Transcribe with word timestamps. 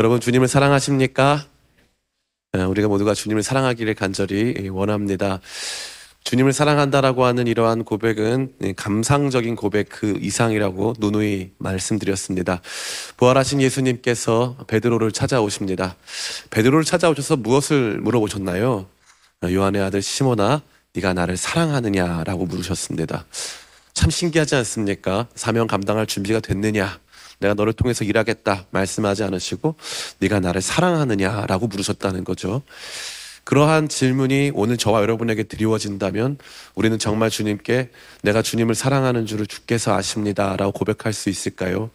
여러분 0.00 0.18
주님을 0.18 0.48
사랑하십니까? 0.48 1.44
예, 2.56 2.62
우리가 2.62 2.88
모두가 2.88 3.12
주님을 3.12 3.42
사랑하기를 3.42 3.94
간절히 3.96 4.70
원합니다. 4.70 5.40
주님을 6.24 6.54
사랑한다라고 6.54 7.26
하는 7.26 7.46
이러한 7.46 7.84
고백은 7.84 8.54
감상적인 8.76 9.56
고백 9.56 9.90
그 9.90 10.16
이상이라고 10.18 10.94
누누이 10.98 11.50
말씀드렸습니다. 11.58 12.62
부활하신 13.18 13.60
예수님께서 13.60 14.56
베드로를 14.68 15.12
찾아오십니다. 15.12 15.96
베드로를 16.48 16.86
찾아오셔서 16.86 17.36
무엇을 17.36 18.00
물어보셨나요? 18.00 18.86
요한의 19.44 19.82
아들 19.82 20.00
시모나 20.00 20.62
네가 20.94 21.12
나를 21.12 21.36
사랑하느냐라고 21.36 22.46
물으셨습니다. 22.46 23.26
참 23.92 24.08
신기하지 24.08 24.54
않습니까? 24.54 25.26
사명 25.34 25.66
감당할 25.66 26.06
준비가 26.06 26.40
됐느냐? 26.40 26.98
내가 27.40 27.54
너를 27.54 27.72
통해서 27.72 28.04
일하겠다 28.04 28.66
말씀하지 28.70 29.24
않으시고 29.24 29.74
네가 30.20 30.40
나를 30.40 30.60
사랑하느냐라고 30.60 31.66
물으셨다는 31.66 32.24
거죠. 32.24 32.62
그러한 33.44 33.88
질문이 33.88 34.52
오늘 34.54 34.76
저와 34.76 35.00
여러분에게 35.00 35.44
드리워진다면 35.44 36.38
우리는 36.74 36.98
정말 36.98 37.30
주님께 37.30 37.90
내가 38.22 38.42
주님을 38.42 38.74
사랑하는 38.74 39.26
줄을 39.26 39.46
주께서 39.46 39.94
아십니다라고 39.94 40.72
고백할 40.72 41.12
수 41.12 41.30
있을까요? 41.30 41.90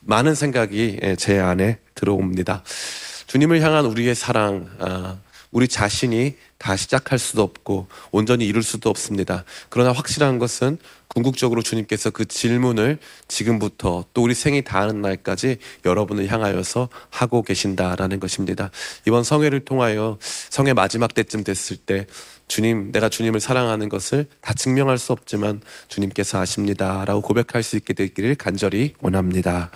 많은 0.00 0.34
생각이 0.34 0.98
예, 1.02 1.14
제 1.16 1.38
안에 1.38 1.78
들어옵니다. 1.94 2.64
주님을 3.26 3.60
향한 3.60 3.84
우리의 3.84 4.14
사랑, 4.14 4.68
아, 4.80 5.18
우리 5.50 5.66
자신이 5.66 6.36
다 6.58 6.76
시작할 6.76 7.18
수도 7.18 7.42
없고 7.42 7.88
온전히 8.10 8.46
이룰 8.46 8.62
수도 8.62 8.90
없습니다. 8.90 9.44
그러나 9.68 9.92
확실한 9.92 10.38
것은 10.38 10.78
궁극적으로 11.08 11.60
주님께서 11.60 12.10
그 12.10 12.24
질문을 12.24 12.98
지금부터 13.26 14.04
또 14.14 14.22
우리 14.22 14.34
생이 14.34 14.62
다하는 14.62 15.02
날까지 15.02 15.56
여러분을 15.84 16.28
향하여서 16.28 16.88
하고 17.10 17.42
계신다라는 17.42 18.20
것입니다. 18.20 18.70
이번 19.08 19.24
성회를 19.24 19.64
통하여 19.64 20.18
성회 20.20 20.72
마지막 20.72 21.12
때쯤 21.14 21.42
됐을 21.42 21.76
때 21.78 22.06
주님, 22.46 22.92
내가 22.92 23.08
주님을 23.08 23.40
사랑하는 23.40 23.88
것을 23.88 24.26
다 24.40 24.54
증명할 24.54 24.98
수 24.98 25.12
없지만 25.12 25.60
주님께서 25.88 26.40
아십니다라고 26.40 27.22
고백할 27.22 27.62
수 27.62 27.76
있게 27.76 27.92
되기를 27.92 28.34
간절히 28.34 28.94
원합니다. 29.00 29.70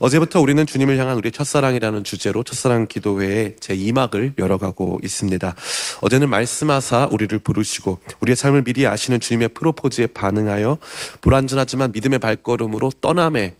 어제부터 0.00 0.40
우리는 0.40 0.64
주님을 0.64 0.98
향한 0.98 1.18
우리의 1.18 1.30
첫사랑이라는 1.30 2.04
주제로 2.04 2.42
첫사랑 2.42 2.86
기도회의 2.86 3.56
제 3.60 3.76
2막을 3.76 4.38
열어가고 4.38 4.98
있습니다. 5.04 5.54
어제는 6.00 6.30
말씀하사 6.30 7.10
우리를 7.12 7.38
부르시고 7.38 7.98
우리의 8.20 8.34
삶을 8.34 8.64
미리 8.64 8.86
아시는 8.86 9.20
주님의 9.20 9.50
프로포즈에 9.50 10.06
반응하여 10.08 10.78
불완전하지만 11.20 11.92
믿음의 11.92 12.18
발걸음으로 12.18 12.90
떠남의 13.02 13.56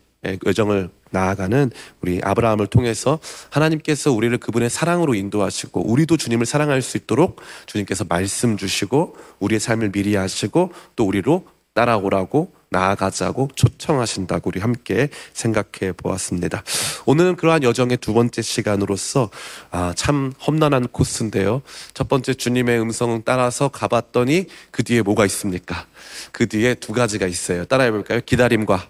여정을 0.46 0.88
나아가는 1.11 1.70
우리 2.00 2.20
아브라함을 2.22 2.68
통해서 2.68 3.18
하나님께서 3.50 4.11
우리를 4.11 4.38
그분의 4.38 4.70
사랑으로 4.70 5.14
인도하시고 5.14 5.91
우리도 5.91 6.16
주님을 6.16 6.46
사랑할 6.46 6.80
수 6.80 6.96
있도록 6.96 7.41
주님께서 7.66 8.06
말씀 8.08 8.56
주시고 8.56 9.14
우리의 9.41 9.61
삶을 9.61 9.92
미리 9.92 10.16
아시고 10.16 10.72
또 10.96 11.06
우리로 11.06 11.44
따라오라고 11.74 12.59
나아가자고 12.70 13.50
초청하신다고 13.54 14.50
우리 14.50 14.60
함께 14.60 15.08
생각해 15.32 15.92
보았습니다. 15.96 16.62
오늘은 17.04 17.36
그러한 17.36 17.62
여정의 17.62 17.96
두 17.98 18.14
번째 18.14 18.42
시간으로서 18.42 19.30
아, 19.70 19.92
참 19.96 20.32
험난한 20.46 20.88
코스인데요. 20.88 21.62
첫 21.94 22.08
번째 22.08 22.34
주님의 22.34 22.80
음성을 22.80 23.20
따라서 23.24 23.68
가봤더니 23.68 24.46
그 24.70 24.84
뒤에 24.84 25.02
뭐가 25.02 25.27
있습니까? 25.27 25.86
그 26.32 26.46
뒤에 26.46 26.74
두 26.74 26.92
가지가 26.92 27.27
있어요. 27.27 27.64
따라해 27.64 27.90
볼까요? 27.90 28.20
기다림과 28.24 28.88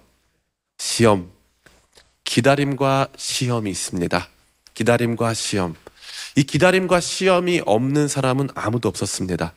시험. 0.78 1.30
기다림과 2.24 3.08
시험이 3.16 3.70
있습니다. 3.70 4.28
기다림과 4.74 5.34
시험. 5.34 5.74
이 6.36 6.44
기다림과 6.44 7.00
시험이 7.00 7.60
없는 7.64 8.08
사람은 8.08 8.50
아무도 8.54 8.88
없었습니다. 8.88 9.52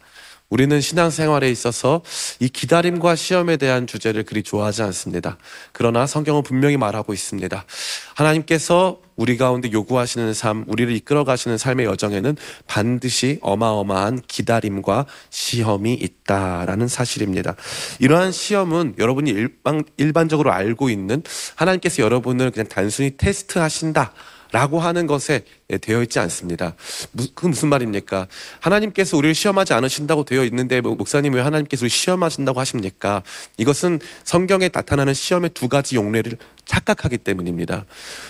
우리는 0.54 0.80
신앙생활에 0.82 1.50
있어서 1.50 2.04
이 2.40 2.48
기다림과 2.48 3.16
시험에 3.16 3.58
대한 3.58 3.88
주제를 3.88 4.22
그리 4.22 4.44
좋아하지 4.44 4.84
않습니다. 4.84 5.40
그러나 5.72 6.06
성경은 6.06 6.44
분명히 6.44 6.78
말하고 6.78 7.12
있습니다. 7.12 7.66
하나님께서 8.14 9.02
우리 9.16 9.38
가운데 9.38 9.72
요구하시는 9.72 10.32
삶, 10.36 10.64
우리를 10.68 10.96
이끌어 10.96 11.24
가시는 11.24 11.58
삶의 11.58 11.88
여정에는 11.88 12.38
반드시 12.68 13.40
어마어마한 13.42 14.22
기다림과 14.28 15.08
시험이 15.32 15.96
있다라는 15.96 16.88
사실입니다. 16.88 17.56
이러한 17.98 18.32
시험은 18.32 18.94
여러분이 19.00 19.32
일반, 19.32 19.84
일반적으로 19.98 20.52
알고 20.52 20.92
있는 20.92 21.24
하나님께서 21.56 22.04
여러분을 22.04 22.52
그냥 22.52 22.68
단순히 22.68 23.18
테스트 23.18 23.58
하신다. 23.58 24.14
라고 24.54 24.80
하는 24.80 25.08
것에 25.08 25.44
되어 25.82 26.04
있지 26.04 26.20
않습니다. 26.20 26.76
그 27.34 27.48
무슨 27.48 27.70
말입니까? 27.70 28.28
하나님께서 28.60 29.18
우리를 29.18 29.34
시험하지 29.34 29.74
않으신다고 29.74 30.26
되어 30.26 30.46
있는데 30.46 30.80
뭐 30.80 30.94
목사님 30.94 31.34
왜 31.34 31.42
하나님께서 31.42 31.88
시험하신다고 31.88 32.60
하십니까? 32.60 33.24
이것은 33.58 34.00
성경에 34.24 34.70
나타나는 34.72 35.16
시험의 35.16 35.50
두 35.56 35.68
가지 35.68 35.96
용례를 35.96 36.38
착각하기 36.66 37.18
때문입니다. 37.18 37.86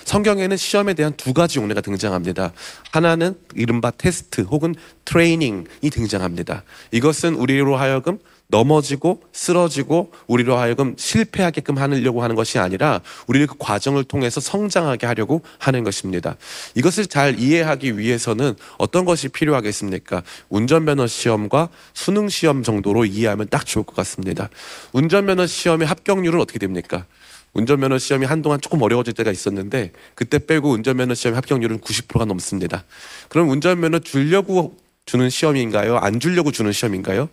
성경에는 0.06 0.56
시험에 0.56 0.94
대한 0.94 1.12
두 1.18 1.34
가지 1.34 1.60
용례가 1.60 1.82
등장합니다. 1.82 2.54
하나는 2.92 3.36
이른바 3.54 3.92
테스트 3.92 4.42
혹은 4.42 4.76
트레이닝이 5.04 5.90
등장합니다. 5.92 6.64
이것은 6.92 7.36
우리로 7.36 7.76
하여금 7.76 8.18
넘어지고 8.48 9.22
쓰러지고 9.32 10.12
우리로 10.28 10.58
하여금 10.58 10.96
실패하게끔 10.98 11.78
하려고 11.78 12.24
하는 12.24 12.36
것이 12.36 12.60
아니라 12.60 13.02
우리를 13.28 13.48
그 13.48 13.56
과정을 13.58 14.04
통해서 14.04 14.40
성장하게 14.40 15.08
하려고 15.08 15.42
하는 15.58 15.84
것입니다. 15.84 16.36
이것을 16.76 17.08
잘 17.08 17.40
이해하기 17.40 17.98
위해서는 17.98 18.56
어떤 18.78 19.06
것이 19.06 19.30
필요하겠습니까? 19.30 20.24
운전면허 20.50 21.08
시험과 21.08 21.70
수능 21.94 22.30
시험 22.30 22.64
정도로 22.64 23.06
이해하면 23.06 23.48
딱 23.50 23.66
좋을 23.66 23.86
것 23.86 23.96
같습니다. 23.96 24.50
운전면허 24.92 25.48
시험의 25.48 25.88
합격률은 25.88 26.40
어떻게 26.40 26.60
됩니까? 26.60 27.06
운전면허 27.54 28.00
시험이 28.00 28.26
한동안 28.26 28.60
조금 28.62 28.82
어려워질 28.82 29.14
때가 29.14 29.32
있었는데 29.32 29.92
그때 30.16 30.40
빼고 30.40 30.72
운전면허 30.72 31.14
시험 31.16 31.36
합격률은 31.38 31.82
90%가 31.82 32.26
넘습니다. 32.26 32.84
그럼 33.30 33.50
운전면허 33.50 34.00
주려고 34.00 34.78
주는 35.06 35.30
시험인가요? 35.30 35.98
안 35.98 36.20
주려고 36.20 36.52
주는 36.52 36.72
시험인가요? 36.72 37.30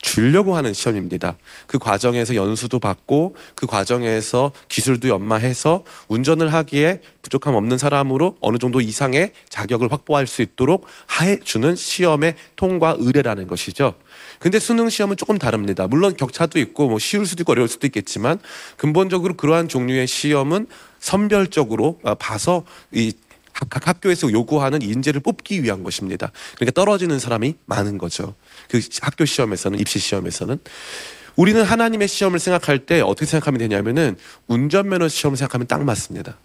주려고 0.00 0.56
하는 0.56 0.72
시험입니다. 0.72 1.36
그 1.66 1.78
과정에서 1.78 2.34
연수도 2.34 2.78
받고 2.78 3.36
그 3.54 3.66
과정에서 3.66 4.52
기술도 4.68 5.08
연마해서 5.08 5.84
운전을 6.08 6.52
하기에 6.52 7.00
부족함 7.22 7.54
없는 7.54 7.78
사람으로 7.78 8.36
어느 8.40 8.58
정도 8.58 8.80
이상의 8.80 9.32
자격을 9.48 9.90
확보할 9.90 10.26
수 10.26 10.42
있도록 10.42 10.86
해 11.20 11.38
주는 11.40 11.74
시험의 11.74 12.36
통과 12.56 12.94
의뢰라는 12.98 13.46
것이죠. 13.46 13.94
근데 14.38 14.58
수능 14.58 14.88
시험은 14.88 15.16
조금 15.16 15.38
다릅니다. 15.38 15.86
물론 15.86 16.16
격차도 16.16 16.58
있고 16.60 16.88
뭐 16.88 16.98
쉬울 16.98 17.26
수도 17.26 17.42
있고 17.42 17.52
어려울 17.52 17.68
수도 17.68 17.86
있겠지만 17.86 18.38
근본적으로 18.76 19.34
그러한 19.34 19.68
종류의 19.68 20.06
시험은 20.06 20.66
선별적으로 21.00 21.98
봐서 22.18 22.64
이 22.92 23.12
각 23.70 23.88
학교에서 23.88 24.30
요구하는 24.32 24.82
인재를 24.82 25.20
뽑기 25.20 25.62
위한 25.62 25.82
것입니다. 25.82 26.30
그러니까 26.56 26.72
떨어지는 26.72 27.18
사람이 27.18 27.54
많은 27.64 27.98
거죠. 27.98 28.34
그 28.68 28.80
학교 29.00 29.24
시험에서는 29.24 29.78
입시 29.78 29.98
시험에서는 29.98 30.58
우리는 31.36 31.62
하나님의 31.62 32.08
시험을 32.08 32.38
생각할 32.38 32.86
때 32.86 33.00
어떻게 33.00 33.26
생각하면 33.26 33.58
되냐면은 33.58 34.16
운전면허 34.46 35.08
시험을 35.08 35.36
생각하면 35.36 35.66
딱 35.66 35.84
맞습니다. 35.84 36.38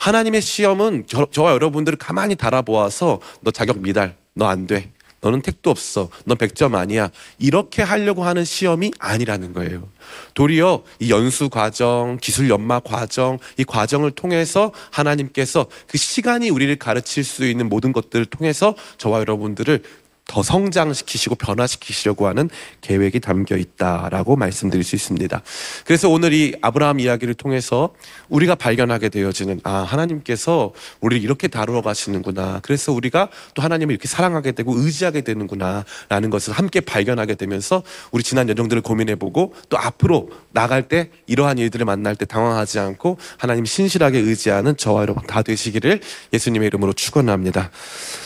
하나님의 0.00 0.42
시험은 0.42 1.04
저, 1.06 1.26
저와 1.30 1.52
여러분들을 1.52 1.98
가만히 1.98 2.36
달아보아서 2.36 3.20
너 3.40 3.50
자격 3.50 3.80
미달, 3.80 4.16
너 4.34 4.46
안 4.46 4.66
돼. 4.66 4.92
너는 5.20 5.42
택도 5.42 5.70
없어. 5.70 6.10
넌 6.24 6.36
100점 6.36 6.74
아니야. 6.76 7.10
이렇게 7.38 7.82
하려고 7.82 8.24
하는 8.24 8.44
시험이 8.44 8.92
아니라는 9.00 9.52
거예요. 9.52 9.88
도리어 10.34 10.84
이 11.00 11.10
연수 11.10 11.48
과정, 11.48 12.18
기술 12.20 12.48
연마 12.48 12.78
과정, 12.78 13.38
이 13.56 13.64
과정을 13.64 14.12
통해서 14.12 14.72
하나님께서 14.92 15.66
그 15.88 15.98
시간이 15.98 16.50
우리를 16.50 16.76
가르칠 16.76 17.24
수 17.24 17.44
있는 17.46 17.68
모든 17.68 17.92
것들을 17.92 18.26
통해서 18.26 18.76
저와 18.98 19.18
여러분들을 19.20 19.82
더 20.28 20.42
성장시키시고 20.42 21.34
변화시키시려고 21.34 22.28
하는 22.28 22.48
계획이 22.82 23.18
담겨 23.18 23.56
있다라고 23.56 24.36
말씀드릴 24.36 24.84
수 24.84 24.94
있습니다. 24.94 25.42
그래서 25.84 26.08
오늘 26.08 26.32
이 26.34 26.54
아브라함 26.60 27.00
이야기를 27.00 27.34
통해서 27.34 27.94
우리가 28.28 28.54
발견하게 28.54 29.08
되어지는 29.08 29.60
아 29.64 29.78
하나님께서 29.78 30.72
우리를 31.00 31.24
이렇게 31.24 31.48
다루어 31.48 31.80
가시는구나. 31.80 32.60
그래서 32.62 32.92
우리가 32.92 33.30
또 33.54 33.62
하나님을 33.62 33.92
이렇게 33.92 34.06
사랑하게 34.06 34.52
되고 34.52 34.74
의지하게 34.76 35.22
되는구나라는 35.22 36.30
것을 36.30 36.52
함께 36.52 36.80
발견하게 36.80 37.34
되면서 37.34 37.82
우리 38.12 38.22
지난 38.22 38.50
여정들을 38.50 38.82
고민해보고 38.82 39.54
또 39.70 39.78
앞으로 39.78 40.28
나갈 40.52 40.88
때 40.88 41.08
이러한 41.26 41.56
일들을 41.56 41.86
만날 41.86 42.14
때 42.16 42.26
당황하지 42.26 42.78
않고 42.78 43.16
하나님 43.38 43.64
신실하게 43.64 44.18
의지하는 44.18 44.76
저와 44.76 45.02
여러분 45.02 45.26
다 45.26 45.40
되시기를 45.40 46.00
예수님의 46.34 46.66
이름으로 46.66 46.92
축원합니다. 46.92 47.70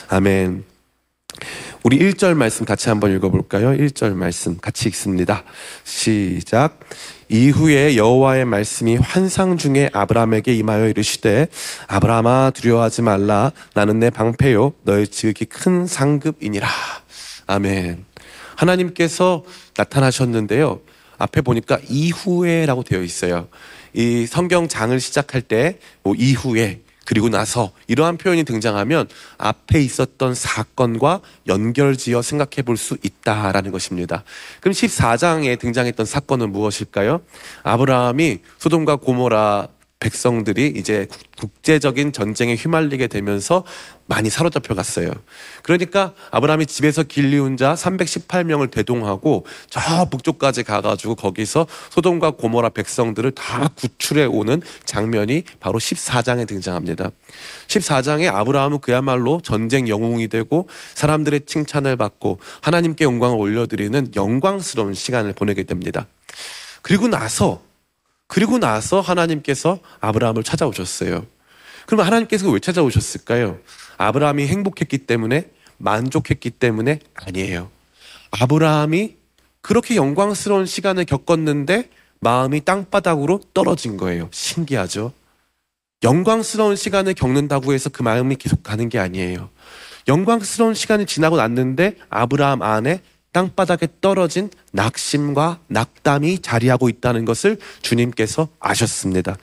아멘. 0.09 0.65
우리 1.85 1.99
1절 1.99 2.35
말씀 2.35 2.65
같이 2.65 2.89
한번 2.91 3.13
읽어볼까요? 3.17 3.71
1절 3.71 4.15
말씀 4.15 4.57
같이 4.57 4.89
읽습니다. 4.89 5.43
시작. 5.83 6.79
이후에 7.29 7.97
여호와의 7.97 8.45
말씀이 8.45 8.97
환상 8.97 9.57
중에 9.57 9.91
아브라함에게 9.93 10.55
임하여 10.55 10.89
이르시되 10.89 11.49
아브라함아 11.89 12.53
두려워하지 12.55 13.03
말라 13.03 13.51
나는 13.75 13.99
내 13.99 14.11
방패요 14.11 14.75
너의 14.85 15.09
지극히 15.09 15.45
큰 15.45 15.89
상급이니라. 15.89 16.69
아멘. 17.49 18.05
하나님께서 18.55 19.43
나타나셨는데요. 19.77 20.81
앞에 21.19 21.41
보니까 21.41 21.81
이후에라고 21.89 22.85
되어 22.85 23.03
있어요. 23.03 23.49
이 23.93 24.27
성경 24.27 24.69
장을 24.69 24.99
시작할 25.01 25.43
때 25.43 25.79
뭐 26.05 26.15
이후에 26.17 26.81
그리고 27.05 27.29
나서 27.29 27.73
이러한 27.89 28.17
표현이 28.17 28.45
등장하면 28.45 29.09
앞에 29.39 29.81
있었던 29.81 30.35
사건과 30.35 31.21
연결지어 31.47 32.23
생각해 32.23 32.63
볼 32.65 32.77
수 32.77 32.97
있다라는 33.03 33.71
것입니다. 33.71 34.25
그럼 34.61 34.73
14장에 34.73 35.59
등장했던 35.59 36.05
사건은 36.07 36.51
무엇일까요? 36.53 37.21
아브라함이 37.63 38.39
소돔과 38.59 38.97
고모라 38.97 39.69
백성들이 40.03 40.75
이제 40.77 41.07
국제적인 41.39 42.13
전쟁에 42.13 42.57
휘말리게 42.57 43.07
되면서 43.07 43.65
많이 44.07 44.31
사로잡혀 44.31 44.75
갔어요. 44.75 45.11
그러니까 45.63 46.13
아브라함이 46.33 46.67
집에서 46.67 47.05
길리운 47.05 47.57
자 47.57 47.75
318명을 47.75 48.71
대동하고 48.71 49.47
저 49.71 49.81
북쪽까지 50.11 50.65
가가지고 50.65 51.15
거기서 51.15 51.69
소돔과 51.91 52.33
고모라 52.33 52.71
백성들을 52.71 53.31
다 53.31 53.69
구출해 53.77 54.25
오는 54.25 54.61
장면이 54.85 55.45
바로 55.61 55.79
14장에 55.79 56.49
등장합니다. 56.49 57.11
14장에 57.69 58.27
아브라함은 58.27 58.81
그야말로 58.81 59.41
전쟁 59.43 59.89
영웅이 59.89 60.27
되고 60.29 60.69
사람들의 60.95 61.43
칭찬을 61.47 61.97
받고 61.97 62.41
하나님께 62.61 63.05
영광을 63.05 63.39
올려드리는 63.39 64.13
영광스러운 64.17 64.95
시간을 64.95 65.33
보내게 65.35 65.63
됩니다. 65.63 66.07
그리고 66.83 67.07
나서 67.07 67.63
그리고 68.33 68.57
나서 68.57 69.03
하나님께서 69.03 69.79
아브라함을 70.01 70.43
찾아오셨어요. 70.43 71.27
그럼 71.85 72.07
하나님께서 72.07 72.49
왜 72.49 72.61
찾아오셨을까요? 72.61 73.59
아브라함이 73.99 74.47
행복했기 74.47 74.97
때문에 74.97 75.51
만족했기 75.77 76.49
때문에 76.49 77.01
아니에요. 77.15 77.71
아브라함이 78.31 79.17
그렇게 79.61 79.97
영광스러운 79.97 80.65
시간을 80.65 81.05
겪었는데 81.05 81.91
마음이 82.21 82.63
땅바닥으로 82.65 83.41
떨어진 83.53 83.99
거예요. 83.99 84.31
신기하죠? 84.31 85.13
영광스러운 86.03 86.75
시간을 86.75 87.13
겪는다고 87.13 87.75
해서 87.75 87.91
그 87.91 88.03
마음이 88.03 88.37
계속 88.37 88.63
가는 88.63 88.89
게 88.89 88.99
아니에요. 88.99 89.51
영광스러운 90.09 90.73
시간이 90.73 91.05
지나고 91.05 91.37
났는데 91.37 91.97
아브라함 92.09 92.63
안에 92.63 93.03
땅바닥에 93.33 93.89
떨어진 94.01 94.51
낙심과 94.73 95.61
낙담이 95.69 96.41
자리하고 96.41 96.89
있다는 96.89 97.25
것을 97.25 97.59
주님께서 97.81 98.49
아셨습니다. 98.61 99.37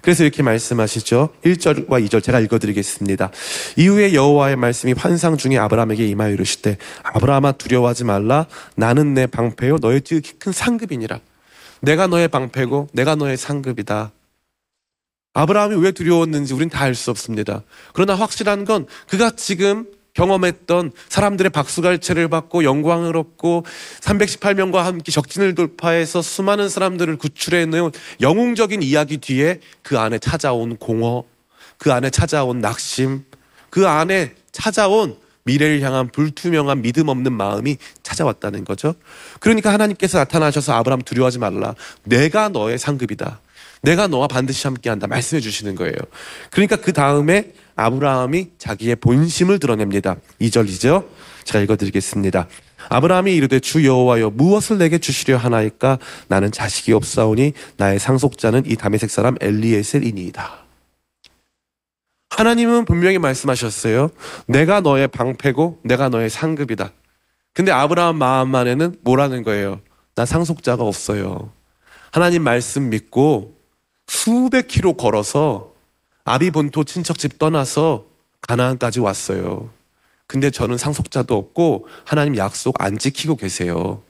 그래서 0.00 0.22
이렇게 0.22 0.42
말씀하시죠. 0.42 1.30
1절과 1.44 2.06
2절 2.06 2.22
제가 2.22 2.40
읽어드리겠습니다. 2.40 3.30
이후에 3.76 4.12
여호와의 4.12 4.56
말씀이 4.56 4.92
환상 4.92 5.36
중에 5.38 5.56
아브라함에게 5.58 6.06
임하여 6.06 6.32
이르시되 6.32 6.76
아브라함아 7.04 7.52
두려워하지 7.52 8.04
말라 8.04 8.46
나는 8.76 9.14
내 9.14 9.26
방패요 9.26 9.78
너의 9.80 10.02
지극히 10.02 10.32
큰 10.38 10.52
상급이니라. 10.52 11.20
내가 11.80 12.06
너의 12.06 12.28
방패고 12.28 12.88
내가 12.92 13.14
너의 13.14 13.36
상급이다. 13.36 14.12
아브라함이 15.34 15.76
왜 15.76 15.90
두려웠는지 15.92 16.54
우린 16.54 16.68
다 16.68 16.84
알 16.84 16.94
수 16.94 17.10
없습니다. 17.10 17.62
그러나 17.92 18.14
확실한 18.14 18.64
건 18.64 18.86
그가 19.08 19.30
지금 19.30 19.86
경험했던 20.14 20.92
사람들의 21.08 21.50
박수갈채를 21.50 22.28
받고 22.28 22.64
영광을 22.64 23.16
얻고 23.16 23.64
318명과 24.00 24.76
함께 24.76 25.12
적진을 25.12 25.54
돌파해서 25.54 26.22
수많은 26.22 26.68
사람들을 26.68 27.16
구출해내온 27.16 27.92
영웅적인 28.20 28.82
이야기 28.82 29.18
뒤에 29.18 29.60
그 29.82 29.98
안에 29.98 30.18
찾아온 30.18 30.76
공허, 30.76 31.24
그 31.78 31.92
안에 31.92 32.10
찾아온 32.10 32.60
낙심, 32.60 33.24
그 33.70 33.86
안에 33.88 34.34
찾아온 34.52 35.16
미래를 35.44 35.82
향한 35.82 36.08
불투명한 36.08 36.80
믿음 36.82 37.08
없는 37.08 37.32
마음이 37.32 37.76
찾아왔다는 38.02 38.64
거죠. 38.64 38.94
그러니까 39.40 39.72
하나님께서 39.72 40.18
나타나셔서 40.18 40.72
아브라함 40.74 41.02
두려워하지 41.02 41.38
말라. 41.38 41.74
내가 42.04 42.48
너의 42.48 42.78
상급이다. 42.78 43.40
내가 43.82 44.06
너와 44.06 44.28
반드시 44.28 44.66
함께한다. 44.66 45.06
말씀해 45.06 45.40
주시는 45.40 45.74
거예요. 45.74 45.94
그러니까 46.50 46.76
그 46.76 46.92
다음에 46.92 47.52
아브라함이 47.76 48.50
자기의 48.58 48.96
본심을 48.96 49.58
드러냅니다. 49.58 50.16
2절이죠. 50.40 51.06
제가 51.44 51.62
읽어드리겠습니다. 51.62 52.48
아브라함이 52.88 53.34
이르되 53.34 53.60
주 53.60 53.84
여호와여 53.84 54.30
무엇을 54.30 54.78
내게 54.78 54.98
주시려 54.98 55.36
하나이까 55.36 55.98
나는 56.28 56.52
자식이 56.52 56.92
없사오니 56.92 57.52
나의 57.76 57.98
상속자는 57.98 58.64
이 58.66 58.76
다메섹 58.76 59.10
사람 59.10 59.36
엘리에셀이니이다. 59.40 60.64
하나님은 62.30 62.84
분명히 62.84 63.18
말씀하셨어요. 63.18 64.10
내가 64.46 64.80
너의 64.80 65.08
방패고 65.08 65.80
내가 65.84 66.08
너의 66.08 66.30
상급이다. 66.30 66.90
근데 67.52 67.70
아브라함 67.70 68.16
마음 68.16 68.54
안에는 68.54 68.96
뭐라는 69.02 69.44
거예요? 69.44 69.80
나 70.16 70.26
상속자가 70.26 70.82
없어요. 70.82 71.52
하나님 72.14 72.44
말씀 72.44 72.90
믿고 72.90 73.58
수백 74.06 74.68
킬로 74.68 74.92
걸어서 74.92 75.74
아비 76.22 76.52
본토 76.52 76.84
친척집 76.84 77.40
떠나서 77.40 78.06
가나안까지 78.42 79.00
왔어요. 79.00 79.68
근데 80.28 80.52
저는 80.52 80.78
상속자도 80.78 81.36
없고 81.36 81.88
하나님 82.04 82.36
약속 82.36 82.80
안 82.80 82.98
지키고 82.98 83.34
계세요. 83.34 84.00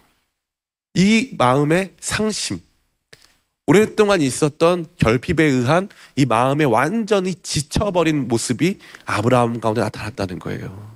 이 0.92 1.30
마음의 1.38 1.94
상심, 1.98 2.60
오랫동안 3.66 4.20
있었던 4.20 4.84
결핍에 4.98 5.42
의한 5.42 5.88
이 6.14 6.26
마음에 6.26 6.64
완전히 6.64 7.34
지쳐버린 7.34 8.28
모습이 8.28 8.80
아브라함 9.06 9.60
가운데 9.60 9.80
나타났다는 9.80 10.40
거예요. 10.40 10.94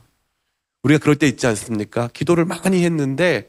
우리가 0.82 1.00
그럴 1.00 1.16
때 1.16 1.26
있지 1.26 1.46
않습니까? 1.46 2.10
기도를 2.12 2.44
많이 2.44 2.84
했는데 2.84 3.48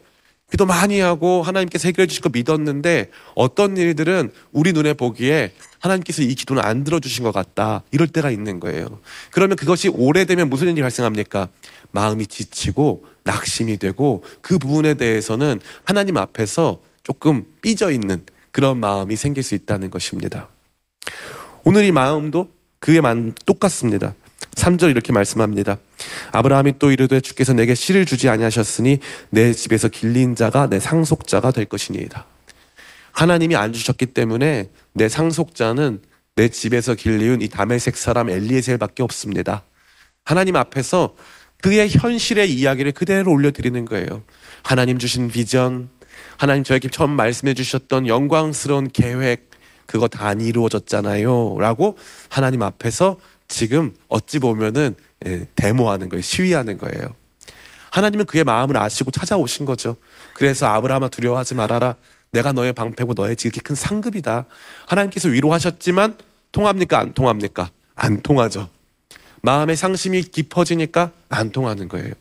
기도 0.52 0.66
많이 0.66 1.00
하고 1.00 1.44
하나님께서 1.44 1.88
해결해 1.88 2.08
주실 2.08 2.22
거 2.24 2.30
믿었는데 2.32 3.12
어떤 3.36 3.78
일들은 3.78 4.32
우리 4.52 4.74
눈에 4.74 4.94
보기에 4.94 5.52
하나님께서 5.80 6.22
이 6.24 6.34
기도는 6.36 6.64
안 6.64 6.84
들어주신 6.84 7.24
것 7.24 7.32
같다. 7.32 7.84
이럴 7.92 8.08
때가 8.08 8.32
있는 8.32 8.60
거예요. 8.60 9.00
그러면 9.32 9.56
그것이 9.56 9.90
오래되면 9.90 10.50
무슨 10.50 10.70
일이 10.70 10.82
발생합니까? 10.82 11.50
마음이 11.92 12.28
지치고 12.28 13.06
낙심이 13.24 13.78
되고 13.78 14.24
그 14.42 14.58
부분에 14.58 14.96
대해서는 14.96 15.60
하나님 15.84 16.18
앞에서 16.18 16.82
조금 17.04 17.46
삐져 17.62 17.92
있는 17.92 18.26
그런 18.52 18.80
마음이 18.80 19.16
생길 19.16 19.44
수 19.44 19.56
있다는 19.56 19.90
것입니다. 19.90 20.50
오늘 21.64 21.86
이 21.86 21.92
마음도 21.92 22.50
그에 22.80 23.02
만 23.02 23.34
똑같습니다. 23.46 24.16
3절 24.56 24.90
이렇게 24.90 25.12
말씀합니다. 25.14 25.78
아브라함이 26.32 26.80
또 26.80 26.92
이르되 26.92 27.22
주께서 27.22 27.54
내게 27.54 27.76
씨를 27.76 28.06
주지 28.06 28.30
아니하셨으니 28.30 29.00
내 29.30 29.54
집에서 29.54 29.88
길린 29.88 30.36
자가 30.36 30.68
내 30.68 30.80
상속자가 30.80 31.52
될 31.52 31.66
것이니이다. 31.66 32.26
하나님이 33.12 33.56
안 33.56 33.74
주셨기 33.74 34.08
때문에 34.08 34.70
내 34.94 35.10
상속자는 35.10 36.02
내 36.36 36.48
집에서 36.50 36.96
길리운 36.96 37.42
이 37.42 37.50
다메섹 37.50 37.98
사람 37.98 38.30
엘리에셀밖에 38.30 39.04
없습니다. 39.04 39.64
하나님 40.24 40.56
앞에서 40.56 41.16
그의 41.62 41.90
현실의 41.90 42.54
이야기를 42.54 42.94
그대로 42.94 43.32
올려드리는 43.32 43.84
거예요. 43.86 44.24
하나님 44.64 44.98
주신 44.98 45.28
비전, 45.28 45.90
하나님 46.38 46.64
저에게 46.64 46.88
처음 46.90 47.12
말씀해 47.12 47.54
주셨던 47.54 48.08
영광스러운 48.08 48.90
계획, 48.90 49.50
그거 49.86 50.08
다 50.08 50.28
안 50.28 50.40
이루어졌잖아요. 50.40 51.58
라고 51.60 51.98
하나님 52.30 52.62
앞에서 52.62 53.18
지금 53.50 53.94
어찌 54.08 54.40
보면은 54.40 54.96
예, 55.26 55.46
데모하는 55.56 56.08
거예요. 56.08 56.22
시위하는 56.22 56.78
거예요. 56.78 57.14
하나님은 57.92 58.26
그의 58.26 58.46
마음을 58.46 58.78
아시고 58.78 59.12
찾아오신 59.12 59.66
거죠. 59.66 59.98
그래서 60.36 60.68
아브라함아 60.68 61.10
두려워하지 61.10 61.56
말아라. 61.56 61.96
내가 62.32 62.54
너의 62.54 62.72
방패고 62.72 63.16
너의 63.16 63.36
지극히 63.36 63.60
큰 63.60 63.76
상급이다. 63.76 64.46
하나님께서 64.88 65.28
위로하셨지만 65.28 66.16
통합니까? 66.52 67.00
안 67.00 67.14
통합니까? 67.14 67.72
안 67.96 68.22
통하죠. 68.22 68.70
마음의 69.42 69.76
상심이 69.76 70.22
깊어지니까 70.22 71.12
안 71.30 71.52
통하는 71.52 71.88
거예요. 71.88 72.14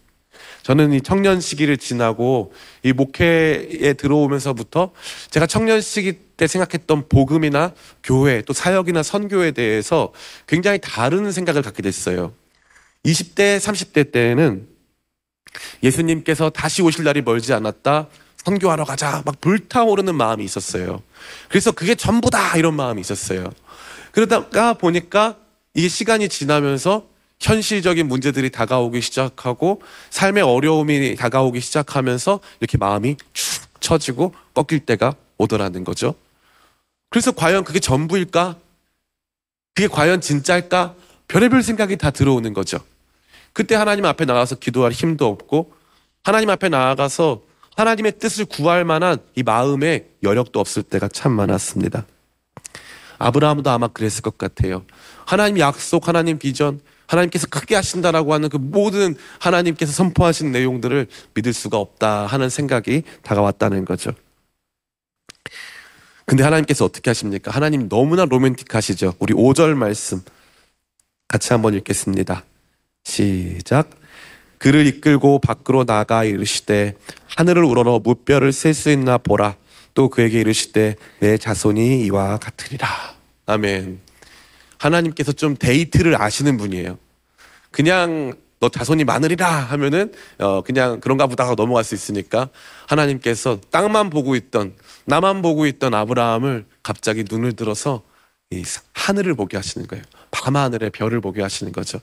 저는 0.68 0.92
이 0.92 1.00
청년 1.00 1.40
시기를 1.40 1.78
지나고 1.78 2.52
이 2.82 2.92
목회에 2.92 3.94
들어오면서부터 3.94 4.92
제가 5.30 5.46
청년 5.46 5.80
시기 5.80 6.12
때 6.12 6.46
생각했던 6.46 7.08
복음이나 7.08 7.72
교회 8.04 8.42
또 8.42 8.52
사역이나 8.52 9.02
선교에 9.02 9.52
대해서 9.52 10.12
굉장히 10.46 10.78
다른 10.78 11.32
생각을 11.32 11.62
갖게 11.62 11.82
됐어요. 11.82 12.34
20대, 13.06 13.58
30대 13.58 14.12
때에는 14.12 14.68
예수님께서 15.82 16.50
다시 16.50 16.82
오실 16.82 17.02
날이 17.02 17.22
멀지 17.22 17.54
않았다. 17.54 18.08
선교하러 18.44 18.84
가자. 18.84 19.22
막 19.24 19.40
불타오르는 19.40 20.14
마음이 20.14 20.44
있었어요. 20.44 21.02
그래서 21.48 21.72
그게 21.72 21.94
전부다. 21.94 22.58
이런 22.58 22.74
마음이 22.74 23.00
있었어요. 23.00 23.50
그러다가 24.12 24.74
보니까 24.74 25.38
이게 25.72 25.88
시간이 25.88 26.28
지나면서 26.28 27.07
현실적인 27.40 28.08
문제들이 28.08 28.50
다가오기 28.50 29.00
시작하고 29.00 29.82
삶의 30.10 30.42
어려움이 30.42 31.16
다가오기 31.16 31.60
시작하면서 31.60 32.40
이렇게 32.60 32.78
마음이 32.78 33.16
축 33.32 33.80
처지고 33.80 34.34
꺾일 34.54 34.80
때가 34.80 35.14
오더라는 35.38 35.84
거죠. 35.84 36.14
그래서 37.10 37.32
과연 37.32 37.64
그게 37.64 37.78
전부일까? 37.78 38.56
그게 39.74 39.88
과연 39.88 40.20
진짜일까? 40.20 40.94
별의별 41.28 41.62
생각이 41.62 41.96
다 41.96 42.10
들어오는 42.10 42.52
거죠. 42.52 42.78
그때 43.52 43.74
하나님 43.74 44.04
앞에 44.04 44.24
나가서 44.24 44.56
기도할 44.56 44.92
힘도 44.92 45.26
없고 45.26 45.72
하나님 46.24 46.50
앞에 46.50 46.68
나아가서 46.68 47.42
하나님의 47.76 48.18
뜻을 48.18 48.44
구할 48.44 48.84
만한 48.84 49.18
이 49.36 49.42
마음의 49.42 50.08
여력도 50.22 50.58
없을 50.58 50.82
때가 50.82 51.08
참 51.08 51.32
많았습니다. 51.32 52.04
아브라함도 53.18 53.70
아마 53.70 53.88
그랬을 53.88 54.22
것 54.22 54.36
같아요. 54.36 54.84
하나님 55.26 55.58
약속, 55.60 56.08
하나님 56.08 56.38
비전, 56.38 56.80
하나님께서 57.08 57.46
크게 57.48 57.74
하신다라고 57.74 58.32
하는 58.34 58.48
그 58.48 58.56
모든 58.56 59.16
하나님께서 59.40 59.92
선포하신 59.92 60.52
내용들을 60.52 61.08
믿을 61.34 61.52
수가 61.52 61.78
없다 61.78 62.26
하는 62.26 62.48
생각이 62.48 63.02
다가왔다는 63.22 63.84
거죠. 63.84 64.12
근데 66.26 66.44
하나님께서 66.44 66.84
어떻게 66.84 67.10
하십니까? 67.10 67.50
하나님 67.50 67.88
너무나 67.88 68.26
로맨틱하시죠. 68.26 69.14
우리 69.18 69.32
5절 69.32 69.74
말씀 69.74 70.20
같이 71.26 71.52
한번 71.52 71.74
읽겠습니다. 71.74 72.44
시작. 73.04 73.90
그를 74.58 74.86
이끌고 74.86 75.38
밖으로 75.38 75.84
나가 75.84 76.24
이르시되 76.24 76.94
하늘을 77.28 77.64
우러러 77.64 78.00
무뼈를 78.00 78.52
셀 78.52 78.74
수 78.74 78.90
있나 78.90 79.16
보라. 79.16 79.56
또 79.94 80.10
그에게 80.10 80.40
이르시되 80.40 80.96
내 81.20 81.38
자손이 81.38 82.04
이와 82.04 82.36
같으리라. 82.38 82.86
아멘. 83.46 84.07
하나님께서 84.78 85.32
좀 85.32 85.56
데이트를 85.56 86.20
아시는 86.20 86.56
분이에요. 86.56 86.98
그냥 87.70 88.34
너 88.60 88.68
자손이 88.68 89.04
많으리라 89.04 89.46
하면은 89.46 90.12
어 90.38 90.62
그냥 90.62 91.00
그런가 91.00 91.26
보다 91.26 91.44
하고 91.44 91.54
넘어갈 91.54 91.84
수 91.84 91.94
있으니까 91.94 92.48
하나님께서 92.88 93.60
땅만 93.70 94.10
보고 94.10 94.34
있던 94.34 94.74
나만 95.04 95.42
보고 95.42 95.66
있던 95.66 95.94
아브라함을 95.94 96.66
갑자기 96.82 97.24
눈을 97.28 97.52
들어서 97.52 98.02
이 98.50 98.64
하늘을 98.94 99.34
보게 99.34 99.56
하시는 99.56 99.86
거예요. 99.86 100.04
밤하늘의 100.30 100.90
별을 100.90 101.20
보게 101.20 101.42
하시는 101.42 101.70
거죠. 101.72 102.00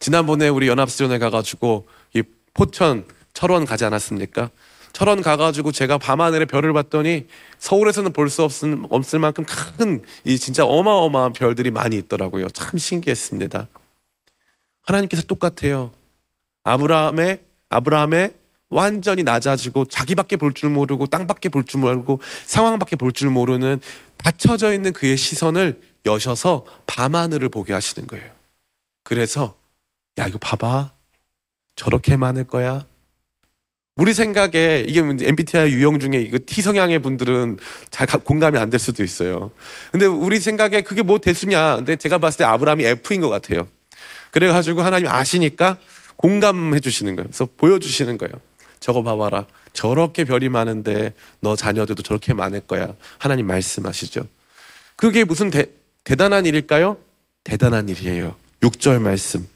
지난번에 0.00 0.48
우리 0.48 0.68
연합수련회 0.68 1.18
가가지고 1.18 1.88
이 2.14 2.22
포천 2.54 3.04
철원 3.34 3.64
가지 3.64 3.84
않았습니까? 3.84 4.50
철원 4.92 5.22
가가지고 5.22 5.72
제가 5.72 5.98
밤하늘의 5.98 6.46
별을 6.46 6.72
봤더니 6.72 7.26
서울에서는 7.58 8.12
볼 8.12 8.28
수 8.28 8.42
없을, 8.42 8.78
없을 8.90 9.18
만큼 9.18 9.44
큰 9.44 10.02
이 10.24 10.38
진짜 10.38 10.64
어마어마한 10.64 11.32
별들이 11.32 11.70
많이 11.70 11.96
있더라고요. 11.96 12.48
참 12.50 12.78
신기했습니다. 12.78 13.68
하나님께서 14.82 15.22
똑같아요. 15.22 15.92
아브라함의 16.64 17.40
아브라함의 17.70 18.34
완전히 18.70 19.22
낮아지고 19.22 19.86
자기밖에 19.86 20.36
볼 20.36 20.52
줄 20.52 20.70
모르고 20.70 21.06
땅밖에 21.06 21.48
볼 21.48 21.64
줄 21.64 21.80
모르고 21.80 22.20
상황밖에 22.46 22.96
볼 22.96 23.12
줄 23.12 23.30
모르는 23.30 23.80
닫혀져 24.18 24.72
있는 24.74 24.92
그의 24.92 25.16
시선을 25.16 25.80
여셔서 26.06 26.64
밤하늘을 26.86 27.48
보게 27.48 27.72
하시는 27.72 28.06
거예요. 28.06 28.30
그래서 29.04 29.56
야 30.18 30.26
이거 30.26 30.38
봐봐 30.38 30.92
저렇게 31.76 32.16
많을 32.16 32.44
거야. 32.44 32.84
우리 33.98 34.14
생각에 34.14 34.84
이게 34.86 35.00
MBTI 35.00 35.72
유형 35.72 35.98
중에 35.98 36.20
이거 36.22 36.38
T 36.46 36.62
성향의 36.62 37.00
분들은 37.00 37.58
잘 37.90 38.06
가- 38.06 38.18
공감이 38.18 38.56
안 38.56 38.70
될 38.70 38.78
수도 38.78 39.02
있어요. 39.02 39.50
근데 39.90 40.06
우리 40.06 40.38
생각에 40.38 40.82
그게 40.82 41.02
뭐 41.02 41.18
대수냐? 41.18 41.76
근데 41.76 41.96
제가 41.96 42.18
봤을 42.18 42.38
때 42.38 42.44
아브라함이 42.44 42.84
F인 42.84 43.20
것 43.20 43.28
같아요. 43.28 43.66
그래가지고 44.30 44.82
하나님 44.82 45.08
아시니까 45.08 45.78
공감해 46.16 46.78
주시는 46.80 47.16
거예요. 47.16 47.26
그래서 47.28 47.48
보여주시는 47.56 48.18
거예요. 48.18 48.32
저거 48.78 49.02
봐봐라. 49.02 49.46
저렇게 49.72 50.24
별이 50.24 50.48
많은데 50.48 51.12
너 51.40 51.56
자녀들도 51.56 52.02
저렇게 52.02 52.34
많을 52.34 52.60
거야. 52.60 52.94
하나님 53.18 53.46
말씀하시죠. 53.48 54.26
그게 54.94 55.24
무슨 55.24 55.50
대, 55.50 55.66
대단한 56.04 56.46
일일까요? 56.46 56.98
대단한 57.42 57.88
일이에요. 57.88 58.36
6절 58.60 59.00
말씀. 59.00 59.46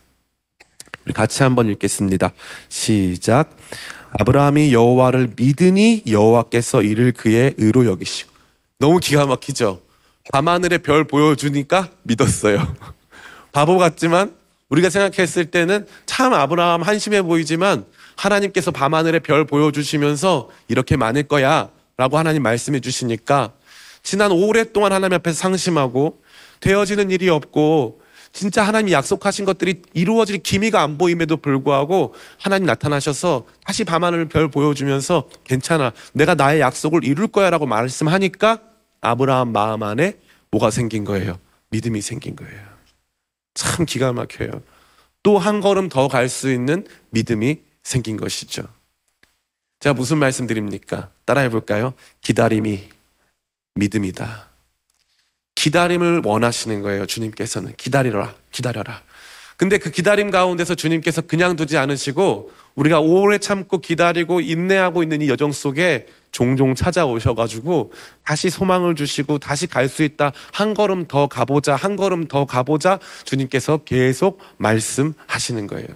우리 1.05 1.13
같이 1.13 1.43
한번 1.43 1.69
읽겠습니다. 1.69 2.33
시작. 2.69 3.57
아브라함이 4.19 4.73
여호와를 4.73 5.33
믿으니 5.37 6.03
여호와께서 6.09 6.83
이를 6.83 7.13
그의 7.13 7.55
의로 7.59 7.87
여기시고. 7.87 8.31
너무 8.79 8.99
기가 8.99 9.27
막히죠. 9.27 9.81
밤하늘의 10.33 10.79
별 10.81 11.05
보여주니까 11.05 11.89
믿었어요. 12.03 12.75
바보 13.53 13.79
같지만 13.79 14.35
우리가 14.69 14.91
생각했을 14.91 15.47
때는 15.47 15.87
참 16.07 16.33
아브라함 16.33 16.83
한심해 16.83 17.23
보이지만 17.23 17.85
하나님께서 18.17 18.71
밤하늘의 18.71 19.21
별 19.21 19.47
보여주시면서 19.47 20.51
이렇게 20.69 20.97
많을 20.97 21.25
거야 21.25 21.71
라고 21.97 22.17
하나님 22.17 22.43
말씀해 22.43 22.81
주시니까 22.81 23.53
지난 24.03 24.33
오랫동안 24.33 24.93
하나님 24.93 25.17
앞에서 25.17 25.39
상심하고 25.39 26.23
되어지는 26.61 27.11
일이 27.11 27.29
없고 27.29 28.02
진짜 28.33 28.63
하나님이 28.63 28.93
약속하신 28.93 29.45
것들이 29.45 29.83
이루어질 29.93 30.39
기미가 30.39 30.83
안 30.83 30.97
보임에도 30.99 31.37
불구하고 31.37 32.15
하나님 32.39 32.67
나타나셔서 32.67 33.47
다시 33.65 33.85
밤하늘 33.85 34.29
별 34.29 34.49
보여주면서 34.51 35.29
괜찮아 35.45 35.93
내가 36.15 36.35
나의 36.35 36.61
약속을 36.61 37.05
이룰 37.05 37.29
거야 37.29 37.51
라고 37.51 37.67
말씀하니까 37.67 38.61
아브라함 39.03 39.53
마음 39.53 39.83
안에 39.83 40.19
뭐가 40.51 40.71
생긴 40.71 41.05
거예요 41.05 41.39
믿음이 41.71 42.01
생긴 42.01 42.35
거예요 42.37 42.61
참 43.55 43.85
기가 43.85 44.13
막혀요. 44.13 44.63
또 45.23 45.39
한 45.39 45.61
걸음 45.61 45.89
더 45.89 46.09
갈 46.09 46.29
수 46.29 46.51
있는 46.51 46.87
믿음이 47.11 47.61
생긴 47.83 48.17
것이죠. 48.17 48.63
제가 49.81 49.95
무슨 49.95 50.19
말씀 50.19 50.47
드립니까? 50.47 51.11
따라해 51.27 51.49
볼까요? 51.51 51.93
기다림이 52.23 52.89
믿음이다. 53.75 54.52
기다림을 55.63 56.23
원하시는 56.25 56.83
거예요, 56.83 57.07
주님께서는. 57.07 57.75
기다리라, 57.77 58.35
기다려라. 58.51 59.01
근데 59.57 59.79
그 59.79 59.93
기다림 59.93 60.33
가운데서 60.33 60.75
주님께서 60.75 61.21
그냥 61.21 61.55
두지 61.55 61.79
않으시고 61.79 62.51
우리가 62.75 62.99
오래 62.99 63.39
참고 63.39 63.79
기다리고 63.79 64.41
인내하고 64.41 65.05
있는 65.05 65.23
이 65.23 65.29
여정 65.29 65.53
속에 65.53 66.09
종종 66.33 66.75
찾아오셔가지고 66.75 67.93
다시 68.25 68.51
소망을 68.51 68.97
주시고 68.97 69.39
다시 69.39 69.69
갈 69.69 69.89
수 69.89 70.03
있다. 70.03 70.33
한 70.53 70.75
걸음 70.75 71.07
더 71.07 71.29
가보자. 71.29 71.77
한 71.77 71.95
걸음 71.95 72.27
더 72.27 72.45
가보자. 72.45 72.99
주님께서 73.25 73.79
계속 73.85 74.41
말씀하시는 74.57 75.69
거예요. 75.69 75.87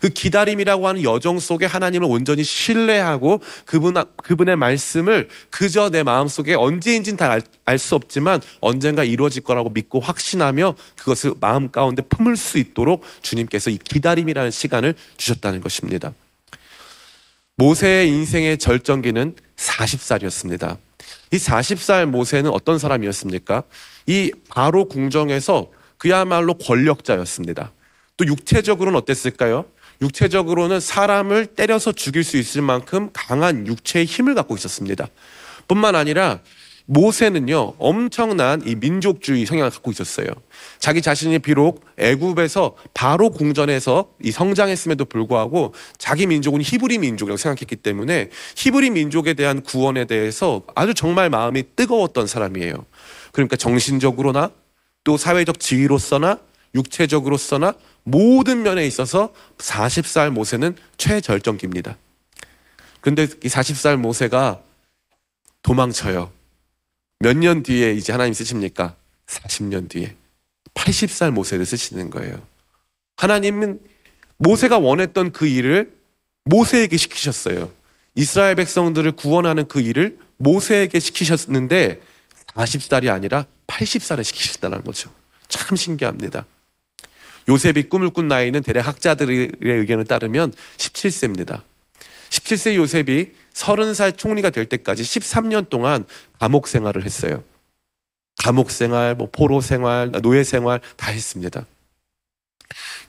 그 0.00 0.08
기다림이라고 0.08 0.88
하는 0.88 1.02
여정 1.02 1.38
속에 1.38 1.66
하나님을 1.66 2.08
온전히 2.10 2.42
신뢰하고 2.42 3.40
그분, 3.64 3.94
그분의 4.16 4.56
말씀을 4.56 5.28
그저 5.50 5.90
내 5.90 6.02
마음 6.02 6.26
속에 6.26 6.54
언제인지는 6.54 7.16
다알 7.16 7.78
수 7.78 7.94
없지만 7.94 8.40
언젠가 8.60 9.04
이루어질 9.04 9.42
거라고 9.42 9.70
믿고 9.70 10.00
확신하며 10.00 10.74
그것을 10.98 11.34
마음 11.40 11.70
가운데 11.70 12.02
품을 12.02 12.36
수 12.36 12.58
있도록 12.58 13.04
주님께서 13.22 13.70
이 13.70 13.78
기다림이라는 13.78 14.50
시간을 14.50 14.94
주셨다는 15.16 15.60
것입니다. 15.60 16.12
모세의 17.56 18.08
인생의 18.08 18.58
절정기는 18.58 19.36
40살이었습니다. 19.56 20.78
이 21.32 21.36
40살 21.36 22.06
모세는 22.06 22.50
어떤 22.50 22.78
사람이었습니까? 22.78 23.64
이 24.06 24.32
바로 24.48 24.86
궁정에서 24.86 25.70
그야말로 25.98 26.54
권력자였습니다. 26.54 27.72
또 28.16 28.26
육체적으로는 28.26 28.98
어땠을까요? 28.98 29.66
육체적으로는 30.00 30.80
사람을 30.80 31.46
때려서 31.46 31.92
죽일 31.92 32.24
수 32.24 32.36
있을 32.36 32.62
만큼 32.62 33.10
강한 33.12 33.66
육체의 33.66 34.06
힘을 34.06 34.34
갖고 34.34 34.54
있었습니다. 34.56 35.06
뿐만 35.68 35.94
아니라 35.94 36.40
모세는요 36.86 37.74
엄청난 37.78 38.66
이 38.66 38.74
민족주의 38.74 39.46
성향을 39.46 39.70
갖고 39.70 39.92
있었어요. 39.92 40.26
자기 40.80 41.00
자신이 41.00 41.38
비록 41.38 41.84
애굽에서 41.96 42.74
바로 42.94 43.30
궁전에서 43.30 44.10
이 44.24 44.32
성장했음에도 44.32 45.04
불구하고 45.04 45.72
자기 45.98 46.26
민족은 46.26 46.62
히브리 46.62 46.98
민족이라고 46.98 47.36
생각했기 47.36 47.76
때문에 47.76 48.30
히브리 48.56 48.90
민족에 48.90 49.34
대한 49.34 49.62
구원에 49.62 50.04
대해서 50.06 50.62
아주 50.74 50.92
정말 50.92 51.30
마음이 51.30 51.62
뜨거웠던 51.76 52.26
사람이에요. 52.26 52.84
그러니까 53.30 53.54
정신적으로나 53.54 54.50
또 55.04 55.16
사회적 55.16 55.60
지위로서나 55.60 56.38
육체적으로서나 56.74 57.74
모든 58.10 58.62
면에 58.62 58.86
있어서 58.86 59.32
40살 59.58 60.30
모세는 60.30 60.76
최절정기입니다. 60.96 61.96
근데 63.00 63.24
이 63.24 63.48
40살 63.48 63.96
모세가 63.96 64.60
도망쳐요. 65.62 66.32
몇 67.20 67.36
년 67.36 67.62
뒤에 67.62 67.92
이제 67.92 68.12
하나님 68.12 68.32
쓰십니까? 68.32 68.96
40년 69.26 69.88
뒤에 69.88 70.16
80살 70.74 71.30
모세를 71.32 71.66
쓰시는 71.66 72.10
거예요. 72.10 72.40
하나님은 73.16 73.80
모세가 74.38 74.78
원했던 74.78 75.32
그 75.32 75.46
일을 75.46 75.92
모세에게 76.44 76.96
시키셨어요. 76.96 77.70
이스라엘 78.14 78.54
백성들을 78.54 79.12
구원하는 79.12 79.68
그 79.68 79.80
일을 79.80 80.18
모세에게 80.38 80.98
시키셨는데 80.98 82.00
40살이 82.54 83.10
아니라 83.12 83.46
80살에 83.66 84.24
시키셨다는 84.24 84.82
거죠. 84.82 85.10
참 85.48 85.76
신기합니다. 85.76 86.46
요셉이 87.50 87.84
꿈을 87.84 88.10
꾼 88.10 88.28
나이는 88.28 88.62
대략 88.62 88.86
학자들의 88.86 89.50
의견에 89.60 90.04
따르면 90.04 90.52
17세입니다. 90.76 91.62
17세 92.30 92.76
요셉이 92.76 93.32
30살 93.52 94.16
총리가 94.16 94.50
될 94.50 94.66
때까지 94.66 95.02
13년 95.02 95.68
동안 95.68 96.04
감옥 96.38 96.68
생활을 96.68 97.04
했어요. 97.04 97.42
감옥 98.38 98.70
생활, 98.70 99.16
뭐 99.16 99.28
포로 99.30 99.60
생활, 99.60 100.12
노예 100.22 100.44
생활 100.44 100.80
다 100.96 101.10
했습니다. 101.10 101.66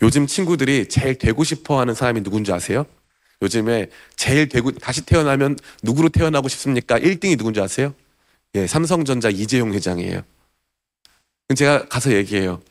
요즘 0.01 0.25
친구들이 0.25 0.89
제일 0.89 1.19
되고 1.19 1.43
싶어 1.43 1.79
하는 1.79 1.93
사람이 1.93 2.23
누군지 2.23 2.51
아세요? 2.51 2.87
요즘에 3.43 3.89
제일 4.15 4.49
되고 4.49 4.71
다시 4.71 5.05
태어나면 5.05 5.57
누구로 5.83 6.09
태어나고 6.09 6.47
싶습니까? 6.47 6.99
1등이 6.99 7.37
누군지 7.37 7.61
아세요? 7.61 7.93
예, 8.55 8.65
삼성전자 8.65 9.29
이재용 9.29 9.73
회장이에요. 9.73 10.23
제가 11.55 11.87
가서 11.87 12.11
얘기해요. 12.11 12.61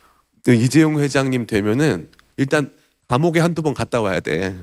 그 0.44 0.54
이재용 0.54 1.00
회장님 1.00 1.46
되면은 1.46 2.10
일단 2.36 2.74
감옥에 3.08 3.40
한두 3.40 3.62
번 3.62 3.74
갔다 3.74 4.00
와야 4.00 4.20
돼. 4.20 4.56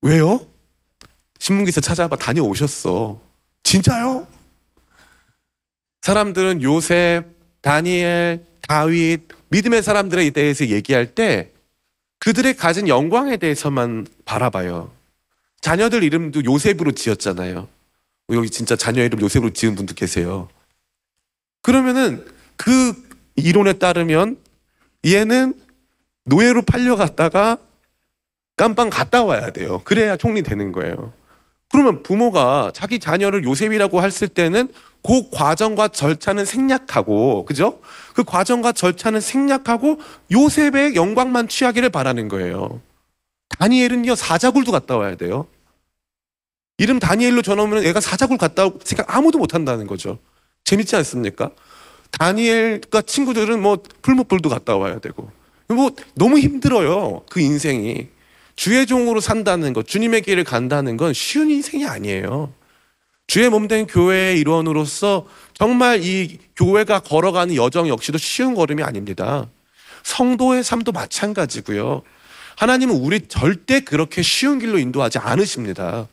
왜요? 0.00 0.46
신문기사 1.38 1.80
찾아봐 1.80 2.16
다녀오셨어. 2.16 3.20
진짜요? 3.62 4.26
사람들은 6.02 6.62
요셉, 6.62 7.26
다니엘, 7.60 8.44
다윗, 8.68 9.28
믿음의 9.48 9.82
사람들에 9.82 10.30
대해서 10.30 10.66
얘기할 10.66 11.14
때 11.14 11.52
그들의 12.20 12.56
가진 12.56 12.88
영광에 12.88 13.36
대해서만 13.36 14.06
바라봐요. 14.24 14.92
자녀들 15.60 16.02
이름도 16.02 16.44
요셉으로 16.44 16.92
지었잖아요. 16.92 17.68
여기 18.30 18.50
진짜 18.50 18.76
자녀 18.76 19.02
이름 19.02 19.20
요셉으로 19.20 19.52
지은 19.52 19.74
분도 19.74 19.94
계세요. 19.94 20.48
그러면은 21.62 22.26
그 22.56 23.11
이론에 23.36 23.74
따르면 23.74 24.38
얘는 25.06 25.54
노예로 26.24 26.62
팔려갔다가 26.62 27.58
깜빵 28.56 28.90
갔다 28.90 29.24
와야 29.24 29.50
돼요. 29.50 29.80
그래야 29.84 30.16
총리 30.16 30.42
되는 30.42 30.72
거예요. 30.72 31.12
그러면 31.70 32.02
부모가 32.02 32.70
자기 32.74 32.98
자녀를 32.98 33.44
요셉이라고 33.44 34.02
했을 34.02 34.28
때는 34.28 34.68
그 35.02 35.30
과정과 35.30 35.88
절차는 35.88 36.44
생략하고, 36.44 37.44
그죠? 37.46 37.80
그 38.14 38.22
과정과 38.22 38.72
절차는 38.72 39.20
생략하고 39.20 39.98
요셉의 40.30 40.94
영광만 40.94 41.48
취하기를 41.48 41.88
바라는 41.88 42.28
거예요. 42.28 42.80
다니엘은요, 43.58 44.14
사자굴도 44.14 44.70
갔다 44.70 44.96
와야 44.96 45.16
돼요. 45.16 45.46
이름 46.78 46.98
다니엘로 46.98 47.42
전하면 47.42 47.84
애가 47.84 48.00
사자굴 48.00 48.38
갔다 48.38 48.66
올 48.66 48.78
생각 48.84 49.14
아무도 49.14 49.38
못 49.38 49.54
한다는 49.54 49.86
거죠. 49.86 50.18
재밌지 50.64 50.94
않습니까? 50.96 51.50
다니엘과 52.12 53.02
친구들은 53.02 53.60
뭐 53.60 53.78
풀무불도 54.02 54.48
갔다 54.48 54.76
와야 54.76 54.98
되고. 54.98 55.30
뭐 55.68 55.90
너무 56.14 56.38
힘들어요. 56.38 57.24
그 57.28 57.40
인생이. 57.40 58.08
주의 58.54 58.86
종으로 58.86 59.20
산다는 59.20 59.72
것, 59.72 59.86
주님의 59.86 60.22
길을 60.22 60.44
간다는 60.44 60.96
건 60.96 61.12
쉬운 61.12 61.50
인생이 61.50 61.86
아니에요. 61.86 62.52
주의 63.26 63.48
몸된 63.48 63.86
교회의 63.86 64.38
일원으로서 64.40 65.26
정말 65.54 66.02
이 66.04 66.38
교회가 66.56 67.00
걸어가는 67.00 67.54
여정 67.54 67.88
역시도 67.88 68.18
쉬운 68.18 68.54
걸음이 68.54 68.82
아닙니다. 68.82 69.48
성도의 70.02 70.62
삶도 70.62 70.92
마찬가지고요. 70.92 72.02
하나님은 72.56 72.94
우리 72.96 73.20
절대 73.28 73.80
그렇게 73.80 74.20
쉬운 74.22 74.58
길로 74.58 74.78
인도하지 74.78 75.18
않으십니다. 75.18 76.08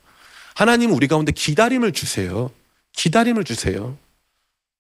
하나님은 0.56 0.96
우리 0.96 1.08
가운데 1.08 1.32
기다림을 1.32 1.92
주세요. 1.92 2.52
기다림을 2.94 3.44
주세요. 3.44 3.98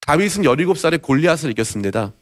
다윗은 0.01 0.43
17살에 0.43 1.01
골리앗을 1.01 1.51
이겼습니다. 1.51 2.13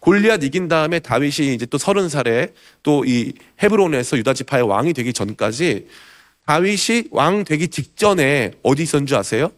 골리앗 0.00 0.42
이긴 0.42 0.68
다음에 0.68 0.98
다윗이 0.98 1.54
이제 1.54 1.66
또 1.66 1.76
30살에 1.78 2.52
또 2.82 3.04
이 3.04 3.32
헤브론에서 3.62 4.16
유다 4.18 4.34
지파의 4.34 4.62
왕이 4.64 4.94
되기 4.94 5.12
전까지 5.12 5.86
다윗이 6.46 7.08
왕 7.10 7.44
되기 7.44 7.68
직전에 7.68 8.52
어디 8.62 8.82
있었는 8.82 9.06
줄 9.06 9.16
아세요? 9.18 9.52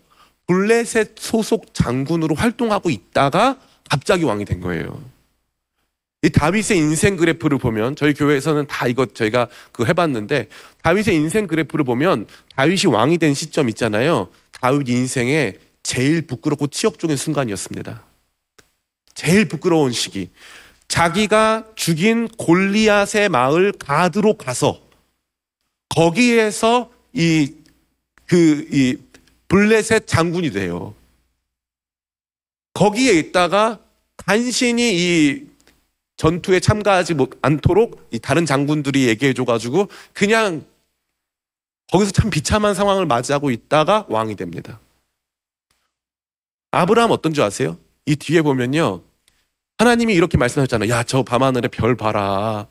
블레셋 0.48 1.12
소속 1.16 1.72
장군으로 1.72 2.34
활동하고 2.34 2.90
있다가 2.90 3.58
갑자기 3.88 4.24
왕이 4.24 4.44
된 4.44 4.60
거예요. 4.60 5.00
이 6.24 6.30
다윗의 6.30 6.78
인생 6.78 7.16
그래프를 7.16 7.58
보면 7.58 7.96
저희 7.96 8.12
교회에서는 8.14 8.66
다 8.66 8.86
이거 8.86 9.06
저희가 9.06 9.48
그 9.72 9.86
해봤는데 9.86 10.48
다윗의 10.82 11.14
인생 11.16 11.46
그래프를 11.46 11.84
보면 11.84 12.26
다윗이 12.54 12.92
왕이 12.92 13.18
된 13.18 13.34
시점 13.34 13.68
있잖아요. 13.70 14.28
다윗 14.60 14.88
인생에 14.88 15.54
제일 15.82 16.26
부끄럽고 16.26 16.68
치욕적인 16.68 17.16
순간이었습니다. 17.16 18.04
제일 19.14 19.48
부끄러운 19.48 19.92
시기. 19.92 20.30
자기가 20.88 21.68
죽인 21.74 22.28
골리앗의 22.28 23.28
마을 23.28 23.72
가드로 23.72 24.36
가서 24.36 24.80
거기에서 25.88 26.90
이 27.14 27.54
그 28.26 28.66
이 28.72 28.96
블레셋 29.48 30.06
장군이 30.06 30.52
돼요. 30.52 30.94
거기에 32.72 33.12
있다가 33.12 33.80
간신히 34.16 34.94
이 34.94 35.46
전투에 36.16 36.60
참가하지 36.60 37.12
못 37.12 37.38
않도록 37.42 38.08
이 38.10 38.18
다른 38.18 38.46
장군들이 38.46 39.06
얘기해 39.08 39.34
줘가지고 39.34 39.88
그냥 40.14 40.64
거기서 41.90 42.12
참 42.12 42.30
비참한 42.30 42.74
상황을 42.74 43.04
맞이하고 43.04 43.50
있다가 43.50 44.06
왕이 44.08 44.36
됩니다. 44.36 44.80
아브라함 46.72 47.10
어떤 47.10 47.32
줄 47.32 47.44
아세요? 47.44 47.76
이 48.06 48.16
뒤에 48.16 48.42
보면요. 48.42 49.02
하나님이 49.78 50.14
이렇게 50.14 50.36
말씀하셨잖아요. 50.38 50.90
야, 50.90 51.02
저 51.02 51.22
밤하늘에 51.22 51.68
별 51.68 51.96
봐라. 51.96 52.66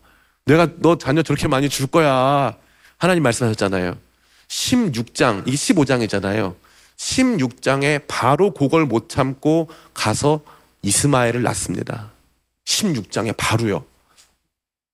내가 0.45 0.67
너 0.79 0.97
자녀 0.97 1.21
저렇게 1.21 1.47
많이 1.47 1.69
줄 1.69 1.87
거야. 1.87 2.57
하나님 2.97 3.23
말씀하셨잖아요. 3.23 3.97
16장, 4.47 5.47
이게 5.47 5.55
15장이잖아요. 5.55 6.55
16장에 6.97 8.03
바로 8.07 8.53
그걸 8.53 8.85
못 8.85 9.07
참고 9.07 9.69
가서 9.93 10.41
이스마엘을 10.81 11.41
낳습니다. 11.43 12.11
16장에 12.65 13.35
바로요. 13.37 13.85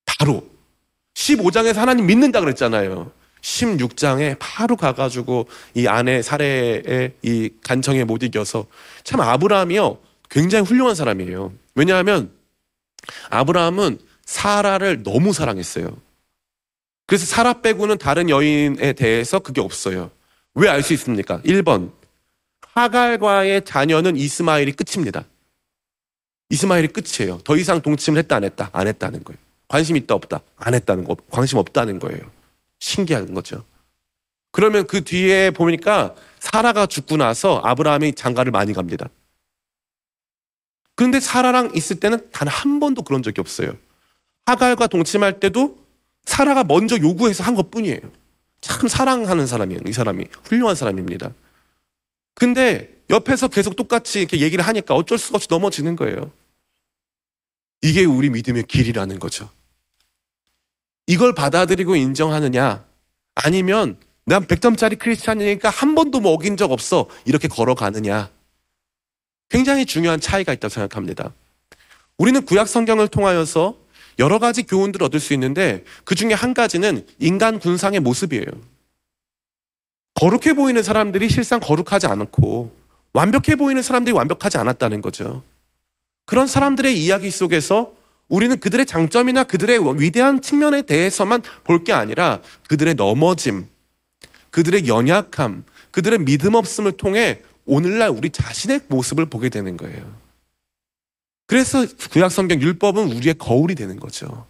바로. 0.06 0.48
15장에서 1.16 1.76
하나님 1.76 2.06
믿는다 2.06 2.40
그랬잖아요. 2.42 3.12
16장에 3.48 4.36
바로 4.40 4.76
가가지고 4.76 5.48
이 5.74 5.88
아내 5.88 6.22
사례의 6.22 7.14
이 7.22 7.50
간청에 7.64 8.04
못 8.04 8.22
이겨서 8.24 8.66
참 9.04 9.22
아브라함이요. 9.22 10.00
굉장히 10.30 10.66
훌륭한 10.66 10.96
사람이에요. 10.96 11.54
왜냐하면 11.76 12.32
아브라함은 13.30 14.00
사라를 14.26 15.04
너무 15.04 15.32
사랑했어요. 15.32 15.96
그래서 17.06 17.26
사라 17.26 17.62
빼고는 17.62 17.98
다른 18.00 18.30
여인에 18.30 18.94
대해서 18.94 19.40
그게 19.40 19.62
없어요. 19.62 20.12
왜 20.54 20.68
알 20.68 20.84
수 20.84 20.94
있습니까? 20.94 21.40
1번. 21.44 21.92
하갈과의 22.74 23.64
자녀는 23.64 24.18
이스마엘이 24.18 24.74
끝입니다. 24.74 25.24
이스마엘이 26.50 26.90
끝이에요. 26.90 27.40
더 27.46 27.56
이상 27.56 27.82
동침을 27.82 28.20
했다 28.20 28.36
안 28.36 28.44
했다 28.44 28.70
안 28.74 28.88
했다는 28.88 29.24
거예요. 29.24 29.40
관심 29.70 29.96
있다 29.96 30.16
없다 30.16 30.42
안 30.58 30.74
했다는 30.74 31.06
거 31.06 31.16
관심 31.32 31.60
없다는 31.60 32.00
거예요. 32.00 32.37
신기한 32.80 33.34
거죠. 33.34 33.66
그러면 34.52 34.88
그 34.88 35.04
뒤에 35.04 35.52
보니까 35.52 36.16
사라가 36.40 36.86
죽고 36.86 37.18
나서 37.18 37.62
아브라함이 37.64 38.14
장가를 38.14 38.52
많이 38.52 38.74
갑니다. 38.74 39.10
그런데 40.96 41.20
사라랑 41.20 41.72
있을 41.76 42.00
때는 42.00 42.30
단 42.32 42.48
한 42.48 42.80
번도 42.80 43.04
그런 43.04 43.22
적이 43.22 43.42
없어요. 43.42 43.74
하갈과 44.46 44.88
동침할 44.88 45.40
때도 45.40 45.78
사라가 46.26 46.64
먼저 46.64 46.98
요구해서 46.98 47.44
한 47.44 47.56
것 47.56 47.70
뿐이에요. 47.70 48.00
참 48.62 48.88
사랑하는 48.88 49.46
사람이에요. 49.46 49.82
이 49.86 49.94
사람이. 49.94 50.26
훌륭한 50.46 50.76
사람입니다. 50.76 51.32
근데 52.34 52.96
옆에서 53.10 53.48
계속 53.48 53.76
똑같이 53.76 54.20
이렇게 54.20 54.40
얘기를 54.42 54.66
하니까 54.66 54.96
어쩔 54.96 55.18
수가 55.18 55.38
없이 55.38 55.48
넘어지는 55.50 55.96
거예요. 55.96 56.32
이게 57.82 58.06
우리 58.06 58.30
믿음의 58.30 58.64
길이라는 58.64 59.20
거죠. 59.20 59.50
이걸 61.08 61.34
받아들이고 61.34 61.96
인정하느냐? 61.96 62.86
아니면 63.36 63.98
난 64.26 64.46
100점짜리 64.46 65.00
크리스찬이니까 65.00 65.70
한 65.70 65.96
번도 65.96 66.20
뭐 66.20 66.34
어긴 66.34 66.58
적 66.58 66.72
없어. 66.72 67.08
이렇게 67.24 67.48
걸어가느냐? 67.48 68.30
굉장히 69.50 69.86
중요한 69.86 70.20
차이가 70.20 70.52
있다고 70.52 70.70
생각합니다. 70.70 71.34
우리는 72.18 72.46
구약 72.46 72.68
성경을 72.68 73.08
통하여서 73.08 73.78
여러 74.20 74.40
가지 74.40 74.64
교훈들을 74.64 75.06
얻을 75.06 75.20
수 75.20 75.34
있는데 75.34 75.86
그 76.04 76.16
중에 76.16 76.34
한 76.34 76.54
가지는 76.54 77.06
인간 77.20 77.60
군상의 77.60 78.02
모습이에요. 78.02 78.46
거룩해 80.16 80.56
보이는 80.56 80.82
사람들이 80.84 81.30
실상 81.30 81.60
거룩하지 81.60 82.08
않고 82.08 82.76
완벽해 83.14 83.56
보이는 83.56 83.82
사람들이 83.82 84.14
완벽하지 84.14 84.58
않았다는 84.58 85.02
거죠. 85.02 85.44
그런 86.26 86.48
사람들의 86.48 87.00
이야기 87.00 87.32
속에서 87.32 87.94
우리는 88.30 88.60
그들의 88.60 88.86
장점이나 88.86 89.44
그들의 89.46 89.80
위대한 90.02 90.42
측면에 90.42 90.82
대해서만 90.82 91.42
볼 91.64 91.84
게 91.84 91.94
아니라 91.94 92.42
그들의 92.68 92.96
넘어짐, 92.96 93.68
그들의 94.52 94.88
연약함, 94.88 95.64
그들의 95.92 96.20
믿음 96.20 96.56
없음을 96.56 96.94
통해 96.94 97.42
오늘날 97.66 98.10
우리 98.10 98.30
자신의 98.30 98.82
모습을 98.88 99.28
보게 99.28 99.50
되는 99.50 99.78
거예요. 99.78 100.20
그래서 101.46 101.86
구약 102.12 102.32
성경 102.32 102.62
율법은 102.62 103.12
우리의 103.14 103.36
거울이 103.38 103.76
되는 103.76 103.98
거죠. 104.00 104.46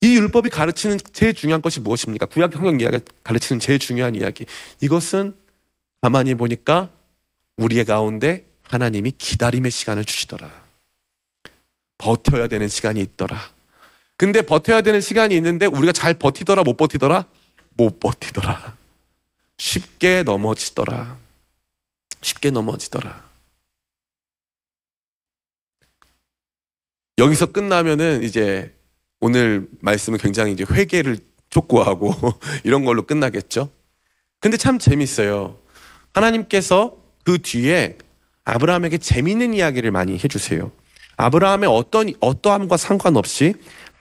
이 0.00 0.14
율법이 0.14 0.50
가르치는 0.50 0.98
제일 1.12 1.34
중요한 1.34 1.60
것이 1.60 1.80
무엇입니까? 1.80 2.26
구약 2.26 2.52
성경 2.52 2.80
이야기가 2.80 3.02
가르치는 3.24 3.58
제일 3.58 3.80
중요한 3.80 4.14
이야기. 4.14 4.46
이것은 4.80 5.34
가만히 6.00 6.34
보니까 6.34 6.90
우리의 7.56 7.84
가운데 7.84 8.46
하나님이 8.62 9.12
기다림의 9.18 9.72
시간을 9.72 10.04
주시더라. 10.04 10.67
버텨야 11.98 12.46
되는 12.48 12.68
시간이 12.68 13.00
있더라. 13.00 13.38
근데 14.16 14.42
버텨야 14.42 14.80
되는 14.80 15.00
시간이 15.00 15.36
있는데 15.36 15.66
우리가 15.66 15.92
잘 15.92 16.14
버티더라 16.14 16.62
못 16.62 16.76
버티더라? 16.76 17.26
못 17.76 18.00
버티더라. 18.00 18.76
쉽게 19.58 20.22
넘어지더라. 20.22 21.16
쉽게 22.22 22.50
넘어지더라. 22.50 23.28
여기서 27.18 27.46
끝나면은 27.46 28.22
이제 28.22 28.74
오늘 29.20 29.68
말씀은 29.80 30.18
굉장히 30.18 30.52
이제 30.52 30.64
회개를 30.68 31.18
촉구하고 31.50 32.14
이런 32.64 32.84
걸로 32.84 33.02
끝나겠죠. 33.02 33.70
근데 34.40 34.56
참 34.56 34.78
재밌어요. 34.78 35.58
하나님께서 36.14 36.96
그 37.24 37.38
뒤에 37.38 37.98
아브라함에게 38.44 38.98
재밌는 38.98 39.54
이야기를 39.54 39.90
많이 39.90 40.14
해주세요. 40.14 40.70
아브라함의 41.18 41.68
어떤 41.68 42.12
어떠함과 42.20 42.78
상관없이 42.78 43.54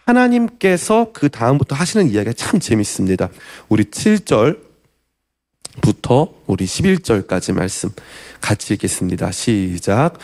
하나님께서 0.05 1.11
그 1.11 1.29
다음부터 1.29 1.75
하시는 1.75 2.09
이야기가 2.09 2.31
참 2.33 2.59
재밌습니다. 2.61 3.29
우리 3.67 3.85
7절부터 3.85 4.55
우리 6.45 6.65
11절까지 6.65 7.53
말씀 7.53 7.89
같이 8.39 8.75
읽겠습니다. 8.75 9.31
시작. 9.31 10.17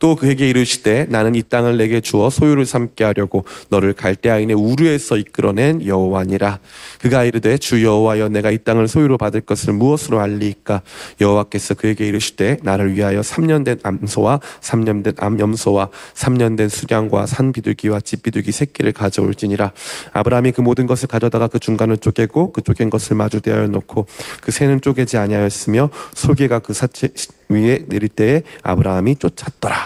또 0.00 0.16
그에게 0.16 0.48
이르시되 0.48 1.06
나는 1.08 1.36
이 1.36 1.42
땅을 1.42 1.76
내게 1.76 2.00
주어 2.00 2.30
소유를 2.30 2.66
삼게 2.66 3.04
하려고 3.04 3.44
너를 3.68 3.92
갈대아인의 3.92 4.56
우르에서 4.56 5.16
이끌어낸 5.16 5.86
여호와니라. 5.86 6.58
그가 7.00 7.24
이르되 7.24 7.58
주 7.58 7.84
여호와여 7.84 8.30
내가 8.30 8.50
이 8.50 8.58
땅을 8.58 8.88
소유로 8.88 9.18
받을 9.18 9.42
것을 9.42 9.74
무엇으로 9.74 10.18
알리이까? 10.18 10.82
여호와께서 11.20 11.74
그에게 11.74 12.08
이르시되 12.08 12.58
나를 12.62 12.94
위하여 12.94 13.20
3년 13.20 13.64
된 13.64 13.78
암소와 13.82 14.40
3년 14.62 15.04
된 15.04 15.12
암염소와 15.18 15.90
3년 16.14 16.56
된 16.56 16.68
수량과 16.68 17.26
산비둘기와 17.26 18.00
집비둘기 18.00 18.52
새끼를 18.52 18.92
가져올지니라. 18.92 19.72
아브라함이 20.14 20.52
그 20.52 20.62
모든 20.62 20.86
것을 20.86 21.08
가져다가 21.08 21.46
그 21.46 21.58
중간을 21.58 21.98
쪼개고 21.98 22.52
그 22.52 22.62
쪼갠 22.62 22.88
것을 22.88 23.16
마주 23.16 23.42
대하여 23.42 23.66
놓고 23.66 24.06
그 24.40 24.50
새는 24.50 24.80
쪼개지 24.80 25.18
아니하였으며 25.18 25.90
소개가 26.14 26.60
그 26.60 26.72
사체 26.72 27.08
위에 27.50 27.84
내릴 27.86 28.08
때에 28.08 28.42
아브라함이 28.62 29.16
쫓았더라. 29.16 29.76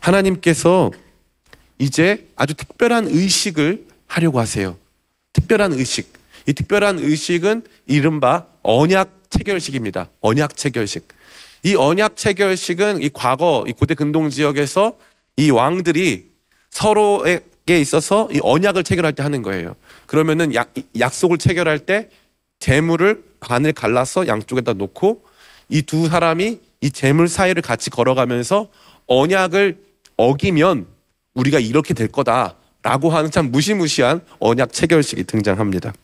하나님께서 0.00 0.90
이제 1.78 2.28
아주 2.34 2.54
특별한 2.54 3.06
의식을 3.06 3.86
하려고 4.06 4.40
하세요. 4.40 4.76
특별한 5.32 5.72
의식. 5.74 6.12
이 6.46 6.52
특별한 6.52 6.98
의식은 6.98 7.62
이른바 7.86 8.46
언약 8.62 9.30
체결식입니다. 9.30 10.08
언약 10.20 10.56
체결식. 10.56 11.06
이 11.64 11.76
언약 11.76 12.16
체결식은 12.16 13.02
이 13.02 13.10
과거 13.12 13.64
이 13.68 13.72
고대 13.72 13.94
근동 13.94 14.30
지역에서 14.30 14.96
이 15.36 15.50
왕들이 15.50 16.30
서로에게 16.70 17.80
있어서 17.80 18.28
이 18.32 18.40
언약을 18.42 18.82
체결할 18.82 19.12
때 19.12 19.22
하는 19.22 19.42
거예요. 19.42 19.76
그러면은 20.06 20.54
약, 20.54 20.72
약속을 20.98 21.38
체결할 21.38 21.80
때 21.80 22.08
재물을 22.58 23.22
반을 23.40 23.72
갈라서 23.72 24.26
양쪽에다 24.26 24.72
놓고 24.72 25.24
이 25.72 25.82
두 25.82 26.08
사람이 26.08 26.60
이 26.82 26.90
재물 26.90 27.28
사이를 27.28 27.62
같이 27.62 27.88
걸어가면서 27.88 28.68
언약을 29.06 29.78
어기면 30.16 30.86
우리가 31.34 31.58
이렇게 31.58 31.94
될 31.94 32.08
거다라고 32.08 33.08
하는 33.10 33.30
참 33.30 33.50
무시무시한 33.50 34.20
언약 34.38 34.72
체결식이 34.72 35.24
등장합니다. 35.24 35.94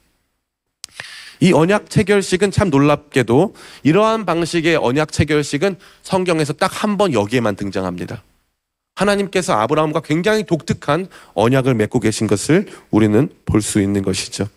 이 1.41 1.53
언약 1.53 1.91
체결식은 1.91 2.51
참 2.51 2.71
놀랍게도 2.71 3.55
이러한 3.83 4.25
방식의 4.25 4.77
언약 4.77 5.13
체결식은 5.13 5.77
성경에서 6.03 6.55
딱 6.55 6.83
한 6.83 6.97
번 6.97 7.13
여기에만 7.13 7.55
등장합니다. 7.55 8.23
하나님께서 8.97 9.53
아브라함과 9.53 10.01
굉장히 10.01 10.45
독특한 10.45 11.07
언약을 11.35 11.75
맺고 11.75 12.01
계신 12.01 12.27
것을 12.27 12.67
우리는 12.91 13.29
볼 13.45 13.61
수 13.63 13.81
있는 13.81 14.03
것이죠. 14.03 14.49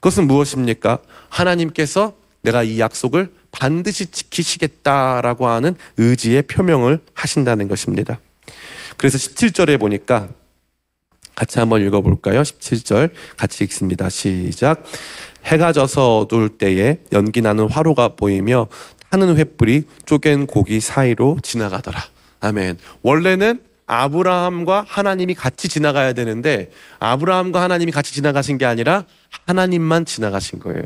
그것은 0.00 0.26
무엇입니까? 0.26 1.00
하나님께서 1.28 2.14
내가 2.42 2.62
이 2.62 2.78
약속을 2.78 3.30
반드시 3.58 4.06
지키시겠다라고 4.06 5.48
하는 5.48 5.74
의지의 5.96 6.42
표명을 6.42 7.00
하신다는 7.14 7.68
것입니다. 7.68 8.20
그래서 8.96 9.18
17절에 9.18 9.78
보니까 9.80 10.28
같이 11.34 11.58
한번 11.58 11.82
읽어볼까요? 11.82 12.42
17절 12.42 13.10
같이 13.36 13.64
읽습니다. 13.64 14.08
시작. 14.08 14.84
해가 15.44 15.72
져서 15.72 16.18
어두울 16.18 16.48
때에 16.48 17.00
연기 17.12 17.40
나는 17.40 17.68
화로가 17.68 18.16
보이며 18.16 18.68
타는 19.10 19.36
횃불이 19.36 19.84
쪼갠 20.06 20.46
고기 20.46 20.80
사이로 20.80 21.38
지나가더라. 21.42 22.02
아멘. 22.40 22.78
원래는 23.02 23.60
아브라함과 23.86 24.84
하나님이 24.88 25.34
같이 25.34 25.68
지나가야 25.68 26.12
되는데 26.12 26.70
아브라함과 26.98 27.62
하나님이 27.62 27.92
같이 27.92 28.12
지나가신 28.14 28.58
게 28.58 28.64
아니라 28.64 29.04
하나님만 29.46 30.04
지나가신 30.06 30.58
거예요. 30.58 30.82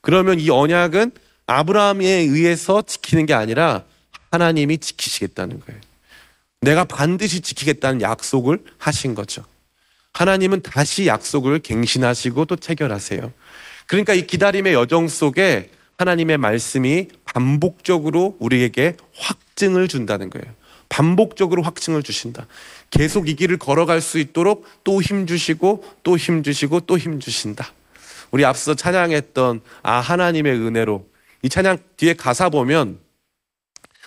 그러면 0.00 0.40
이 0.40 0.48
언약은 0.48 1.10
아브라함에 1.46 2.06
의해서 2.06 2.82
지키는 2.82 3.26
게 3.26 3.34
아니라 3.34 3.84
하나님이 4.30 4.78
지키시겠다는 4.78 5.60
거예요. 5.60 5.80
내가 6.60 6.84
반드시 6.84 7.40
지키겠다는 7.40 8.00
약속을 8.02 8.64
하신 8.78 9.14
거죠. 9.14 9.44
하나님은 10.14 10.62
다시 10.62 11.06
약속을 11.06 11.60
갱신하시고 11.60 12.46
또 12.46 12.56
체결하세요. 12.56 13.32
그러니까 13.86 14.14
이 14.14 14.26
기다림의 14.26 14.72
여정 14.72 15.08
속에 15.08 15.70
하나님의 15.98 16.38
말씀이 16.38 17.08
반복적으로 17.24 18.36
우리에게 18.40 18.96
확증을 19.14 19.88
준다는 19.88 20.30
거예요. 20.30 20.46
반복적으로 20.88 21.62
확증을 21.62 22.02
주신다. 22.02 22.46
계속 22.90 23.28
이 23.28 23.34
길을 23.36 23.58
걸어갈 23.58 24.00
수 24.00 24.18
있도록 24.18 24.66
또 24.84 25.00
힘 25.00 25.26
주시고 25.26 25.84
또 26.02 26.16
힘 26.16 26.42
주시고 26.42 26.80
또 26.80 26.98
힘 26.98 27.20
주신다. 27.20 27.72
우리 28.30 28.44
앞서 28.44 28.74
찬양했던 28.74 29.60
아 29.82 30.00
하나님의 30.00 30.52
은혜로 30.54 31.06
이 31.46 31.48
찬양 31.48 31.78
뒤에 31.96 32.14
가사 32.14 32.48
보면 32.48 32.98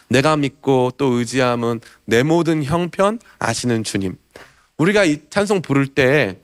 내가 0.09 0.35
믿고 0.35 0.91
또 0.97 1.13
의지함은 1.13 1.79
내 2.03 2.21
모든 2.21 2.65
형편 2.65 3.17
아시는 3.37 3.85
주님. 3.85 4.17
우리가 4.77 5.05
이 5.05 5.21
찬송 5.29 5.61
부를 5.61 5.87
때 5.87 6.37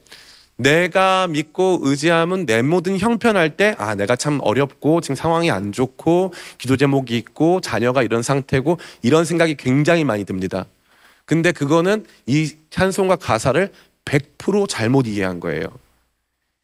내가 0.56 1.28
믿고 1.28 1.80
의지함은 1.82 2.46
내 2.46 2.62
모든 2.62 2.98
형편 2.98 3.36
할 3.36 3.58
때, 3.58 3.76
아, 3.78 3.96
내가 3.96 4.16
참 4.16 4.40
어렵고, 4.42 5.02
지금 5.02 5.16
상황이 5.16 5.52
안 5.52 5.74
좋고, 5.74 6.32
기도 6.58 6.78
제목이 6.78 7.18
있고, 7.18 7.60
자녀가 7.60 8.02
이런 8.02 8.22
상태고, 8.24 8.80
이런 9.02 9.26
생각이 9.26 9.56
굉장히 9.56 10.06
많이 10.06 10.24
듭니다. 10.24 10.66
근데 11.26 11.52
그거는 11.52 12.06
이 12.26 12.54
찬송과 12.70 13.18
가사를 13.18 13.70
100% 14.06 14.70
잘못 14.70 15.08
이해한 15.08 15.42
거예요. 15.42 15.66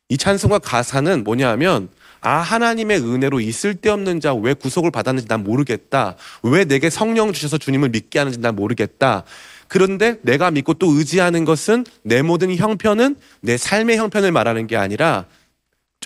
이 0.07 0.17
찬송과 0.17 0.59
가사는 0.59 1.25
뭐냐 1.25 1.49
하면, 1.49 1.89
아, 2.21 2.37
하나님의 2.37 2.99
은혜로 2.99 3.39
이 3.39 3.51
쓸데없는 3.51 4.19
자 4.19 4.33
왜 4.33 4.53
구속을 4.53 4.91
받았는지 4.91 5.27
난 5.27 5.43
모르겠다. 5.43 6.15
왜 6.43 6.65
내게 6.65 6.89
성령 6.89 7.33
주셔서 7.33 7.57
주님을 7.57 7.89
믿게 7.89 8.19
하는지 8.19 8.39
난 8.39 8.55
모르겠다. 8.55 9.23
그런데 9.67 10.17
내가 10.21 10.51
믿고 10.51 10.75
또 10.75 10.91
의지하는 10.91 11.45
것은 11.45 11.85
내 12.03 12.21
모든 12.21 12.55
형편은 12.55 13.15
내 13.41 13.57
삶의 13.57 13.97
형편을 13.97 14.31
말하는 14.31 14.67
게 14.67 14.77
아니라 14.77 15.25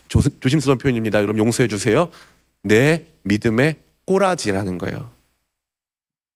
조, 0.07 0.21
조심스러운 0.39 0.77
표현입니다. 0.77 1.21
그럼 1.21 1.37
용서해 1.37 1.67
주세요. 1.67 2.09
내 2.63 3.05
믿음의 3.23 3.75
꼬라지라는 4.05 4.77
거예요. 4.77 5.11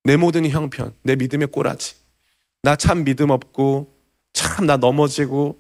내 0.04 0.18
모든 0.18 0.48
형편, 0.50 0.94
내 1.04 1.15
믿음의 1.15 1.48
꼬라지. 1.48 1.96
나 2.63 2.76
참 2.76 3.04
믿음 3.04 3.30
없고, 3.30 3.94
참 4.34 4.65
나 4.65 4.78
넘어지고, 4.78 5.60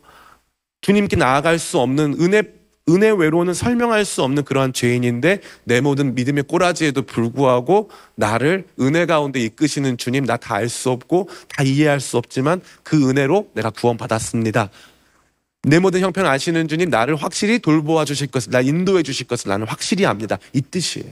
주님께 0.81 1.15
나아갈 1.17 1.59
수 1.59 1.79
없는 1.79 2.15
은혜 2.19 2.43
은혜 2.89 3.09
외로는 3.09 3.53
설명할 3.53 4.03
수 4.03 4.23
없는 4.23 4.43
그러한 4.43 4.73
죄인인데 4.73 5.41
내 5.63 5.79
모든 5.79 6.15
믿음의 6.15 6.43
꼬라지에도 6.43 7.03
불구하고 7.03 7.89
나를 8.15 8.65
은혜 8.81 9.05
가운데 9.05 9.39
이끄시는 9.39 9.97
주님 9.97 10.25
나 10.25 10.37
다 10.37 10.55
알 10.55 10.67
수 10.69 10.89
없고 10.89 11.29
다 11.47 11.63
이해할 11.63 11.99
수 11.99 12.17
없지만 12.17 12.61
그 12.83 13.09
은혜로 13.09 13.49
내가 13.53 13.69
구원받았습니다. 13.69 14.69
내 15.63 15.79
모든 15.79 16.01
형편 16.01 16.25
아시는 16.25 16.67
주님 16.67 16.89
나를 16.89 17.15
확실히 17.15 17.59
돌보아 17.59 18.05
주실 18.05 18.27
것을 18.27 18.51
나 18.51 18.61
인도해 18.61 19.03
주실 19.03 19.27
것을 19.27 19.49
나는 19.49 19.67
확실히 19.67 20.05
압니다. 20.05 20.37
이 20.53 20.61
뜻이에요. 20.61 21.09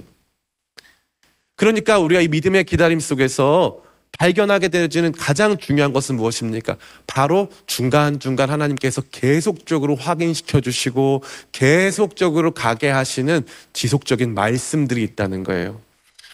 그러니까 1.56 2.00
우리가 2.00 2.22
이 2.22 2.28
믿음의 2.28 2.64
기다림 2.66 3.00
속에서 3.00 3.82
발견하게 4.18 4.70
되어지는 4.70 5.12
가장 5.12 5.58
중요한 5.58 5.94
것은 5.94 6.16
무엇입니까? 6.16 6.78
바로 7.06 7.50
중간중간 7.68 8.50
하나님께서 8.50 9.02
계속적으로 9.12 9.96
확인시켜 9.96 10.60
주시고 10.60 11.24
계속적으로 11.52 12.52
가게 12.52 12.90
하시는 12.90 13.44
지속적인 13.74 14.34
말씀들이 14.34 15.04
있다는 15.04 15.44
거예요. 15.44 15.80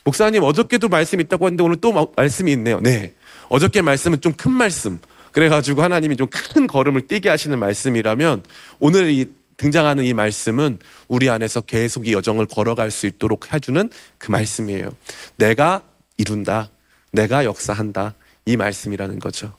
목사님 0.06 0.44
어저께도 0.44 0.88
말씀 0.90 1.20
있다고 1.20 1.46
했는데 1.46 1.64
오늘 1.64 1.78
또 1.78 1.92
마- 1.92 2.06
말씀이 2.16 2.52
있네요. 2.54 2.80
네. 2.82 3.14
어저께 3.50 3.82
말씀은 3.82 4.22
좀 4.22 4.34
큰 4.38 4.52
말씀. 4.52 5.00
그래가지고 5.32 5.82
하나님이 5.82 6.16
좀 6.16 6.28
큰 6.30 6.68
걸음을 6.68 7.08
뛰게 7.08 7.28
하시는 7.30 7.58
말씀이라면 7.60 8.44
오늘 8.80 9.10
이 9.12 9.26
등장하는 9.58 10.04
이 10.06 10.14
말씀은 10.14 10.80
우리 11.08 11.30
안에서 11.30 11.62
계속 11.62 12.08
이 12.08 12.14
여정을 12.14 12.46
걸어갈 12.48 12.92
수 12.92 13.08
있도록 13.08 13.54
해주는 13.54 13.90
그 14.18 14.32
말씀이에요. 14.32 14.90
내가 15.38 15.84
이룬다. 16.18 16.70
내가 17.14 17.46
역사한다. 17.46 18.16
이 18.46 18.58
말씀이라는 18.58 19.20
거죠. 19.20 19.54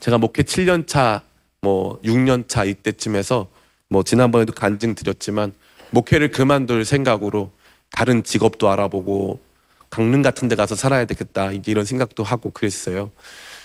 제가 0.00 0.18
목회 0.18 0.42
7년 0.42 0.86
차, 0.86 1.22
뭐 1.62 2.00
6년 2.02 2.46
차 2.46 2.64
이때쯤에서 2.64 3.48
뭐 3.88 4.04
지난번에도 4.04 4.52
간증 4.52 4.94
드렸지만 4.94 5.52
목회를 5.90 6.30
그만둘 6.30 6.84
생각으로 6.84 7.50
다른 7.90 8.22
직업도 8.22 8.70
알아보고 8.70 9.40
강릉 9.88 10.22
같은 10.22 10.46
데 10.46 10.54
가서 10.54 10.76
살아야 10.76 11.04
되겠다 11.06 11.50
이런 11.66 11.84
생각도 11.84 12.22
하고 12.22 12.50
그랬어요. 12.50 13.10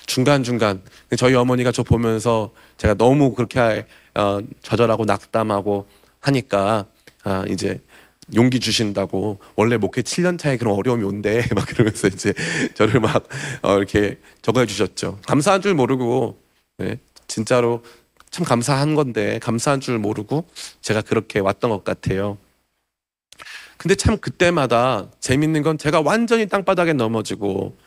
중간중간 0.07 0.81
저희 1.17 1.35
어머니가 1.35 1.71
저 1.71 1.83
보면서 1.83 2.51
제가 2.77 2.95
너무 2.95 3.33
그렇게 3.35 3.85
어, 4.15 4.39
좌절하고 4.61 5.05
낙담하고 5.05 5.87
하니까 6.21 6.85
아, 7.23 7.43
이제 7.49 7.81
용기 8.33 8.59
주신다고 8.59 9.39
원래 9.55 9.77
목회 9.77 10.01
7년 10.01 10.39
차에 10.39 10.57
그런 10.57 10.73
어려움이 10.75 11.03
온대 11.03 11.45
막 11.53 11.67
그러면서 11.67 12.07
이제 12.07 12.33
저를 12.73 12.99
막 12.99 13.27
어, 13.61 13.77
이렇게 13.77 14.17
적어 14.41 14.65
주셨죠. 14.65 15.19
감사한 15.27 15.61
줄 15.61 15.73
모르고 15.75 16.39
네, 16.77 16.97
진짜로 17.27 17.83
참 18.31 18.43
감사한 18.45 18.95
건데 18.95 19.39
감사한 19.39 19.79
줄 19.79 19.99
모르고 19.99 20.45
제가 20.81 21.01
그렇게 21.01 21.39
왔던 21.39 21.69
것 21.69 21.83
같아요. 21.83 22.37
근데 23.77 23.95
참 23.95 24.17
그때마다 24.17 25.07
재밌는 25.19 25.61
건 25.61 25.77
제가 25.77 26.01
완전히 26.01 26.47
땅바닥에 26.47 26.93
넘어지고 26.93 27.77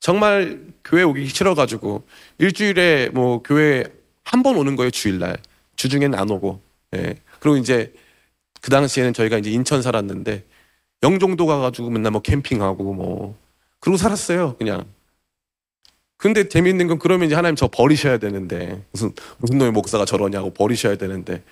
정말 0.00 0.60
교회 0.84 1.02
오기 1.02 1.26
싫어가지고 1.28 2.04
일주일에 2.38 3.08
뭐 3.10 3.42
교회 3.42 3.84
한 4.24 4.42
번 4.42 4.56
오는 4.56 4.76
거예요 4.76 4.90
주일날 4.90 5.38
주중에는 5.76 6.18
안 6.18 6.28
오고 6.30 6.60
예. 6.96 7.14
그리고 7.40 7.56
이제 7.56 7.92
그 8.60 8.70
당시에는 8.70 9.12
저희가 9.12 9.38
이제 9.38 9.50
인천 9.50 9.82
살았는데 9.82 10.44
영종도 11.02 11.46
가가지고 11.46 11.90
맨날 11.90 12.12
뭐 12.12 12.22
캠핑하고 12.22 12.94
뭐 12.94 13.38
그러고 13.80 13.96
살았어요 13.96 14.56
그냥 14.56 14.84
근데 16.16 16.48
재밌는 16.48 16.88
건 16.88 16.98
그러면 16.98 17.26
이제 17.26 17.34
하나님 17.34 17.54
저 17.54 17.68
버리셔야 17.68 18.18
되는데 18.18 18.84
무슨 18.92 19.12
무슨 19.38 19.58
놈의 19.58 19.72
목사가 19.72 20.04
저러냐고 20.04 20.52
버리셔야 20.52 20.96
되는데 20.96 21.44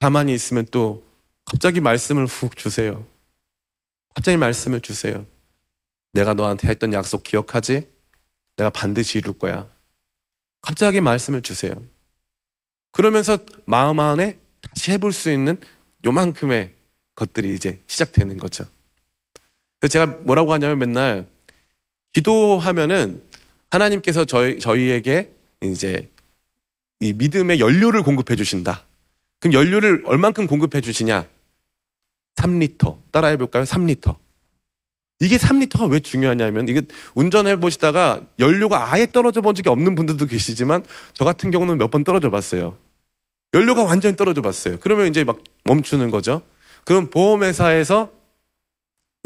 가만히 0.00 0.34
있으면 0.34 0.66
또 0.70 1.02
갑자기 1.44 1.80
말씀을 1.80 2.26
훅 2.26 2.56
주세요 2.56 3.06
갑자기 4.14 4.36
말씀을 4.36 4.80
주세요 4.80 5.24
내가 6.14 6.32
너한테 6.32 6.68
했던 6.68 6.92
약속 6.92 7.24
기억하지? 7.24 7.88
내가 8.56 8.70
반드시 8.70 9.18
이룰 9.18 9.36
거야. 9.36 9.68
갑자기 10.62 11.00
말씀을 11.00 11.42
주세요. 11.42 11.74
그러면서 12.92 13.38
마음 13.66 13.98
안에 14.00 14.38
다시 14.60 14.92
해볼 14.92 15.12
수 15.12 15.30
있는 15.30 15.60
요만큼의 16.04 16.72
것들이 17.14 17.54
이제 17.54 17.80
시작되는 17.86 18.36
거죠. 18.38 18.64
그래서 19.80 19.92
제가 19.92 20.06
뭐라고 20.22 20.52
하냐면 20.52 20.78
맨날 20.78 21.26
기도하면은 22.12 23.22
하나님께서 23.70 24.24
저희, 24.24 24.58
저희에게 24.58 25.32
이제 25.62 26.10
이 27.00 27.12
믿음의 27.12 27.60
연료를 27.60 28.02
공급해 28.02 28.36
주신다. 28.36 28.84
그럼 29.40 29.52
연료를 29.54 30.02
얼만큼 30.06 30.46
공급해 30.46 30.80
주시냐? 30.80 31.26
3리터. 32.36 32.98
따라해 33.10 33.36
볼까요? 33.36 33.64
3리터. 33.64 34.16
이게 35.20 35.36
3리터가 35.36 35.90
왜 35.90 36.00
중요하냐면 36.00 36.68
이게 36.68 36.82
운전해 37.14 37.56
보시다가 37.60 38.22
연료가 38.38 38.92
아예 38.92 39.06
떨어져 39.06 39.40
본 39.40 39.54
적이 39.54 39.68
없는 39.70 39.94
분들도 39.94 40.26
계시지만 40.26 40.84
저 41.12 41.24
같은 41.24 41.50
경우는 41.50 41.78
몇 41.78 41.90
번 41.90 42.04
떨어져 42.04 42.30
봤어요. 42.30 42.76
연료가 43.54 43.84
완전히 43.84 44.16
떨어져 44.16 44.42
봤어요. 44.42 44.78
그러면 44.80 45.06
이제 45.06 45.24
막 45.24 45.38
멈추는 45.64 46.10
거죠. 46.10 46.42
그럼 46.84 47.08
보험회사에서 47.08 48.10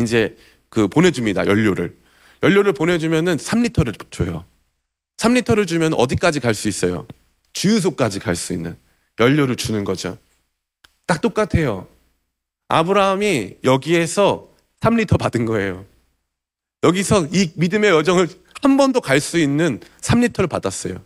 이제 0.01 0.37
그 0.69 0.87
보내줍니다. 0.87 1.47
연료를. 1.47 1.97
연료를 2.43 2.73
보내주면은 2.75 3.37
3리터를 3.39 3.99
줘요. 4.11 4.45
3리터를 5.17 5.67
주면 5.67 5.95
어디까지 5.95 6.41
갈 6.41 6.55
수 6.55 6.69
있어요? 6.69 7.07
주유소까지 7.55 8.21
갈 8.21 8.37
수 8.37 8.53
있는 8.53 8.77
연료를 9.19 9.57
주는 9.57 9.83
거죠. 9.83 10.19
딱 11.07 11.21
똑같아요. 11.21 11.89
아브라함이 12.69 13.57
여기에서 13.65 14.49
3리터 14.81 15.19
받은 15.19 15.47
거예요. 15.47 15.85
여기서 16.85 17.27
이 17.33 17.51
믿음의 17.57 17.91
여정을 17.91 18.29
한번더갈수 18.63 19.39
있는 19.39 19.81
3리터를 20.03 20.49
받았어요. 20.49 21.03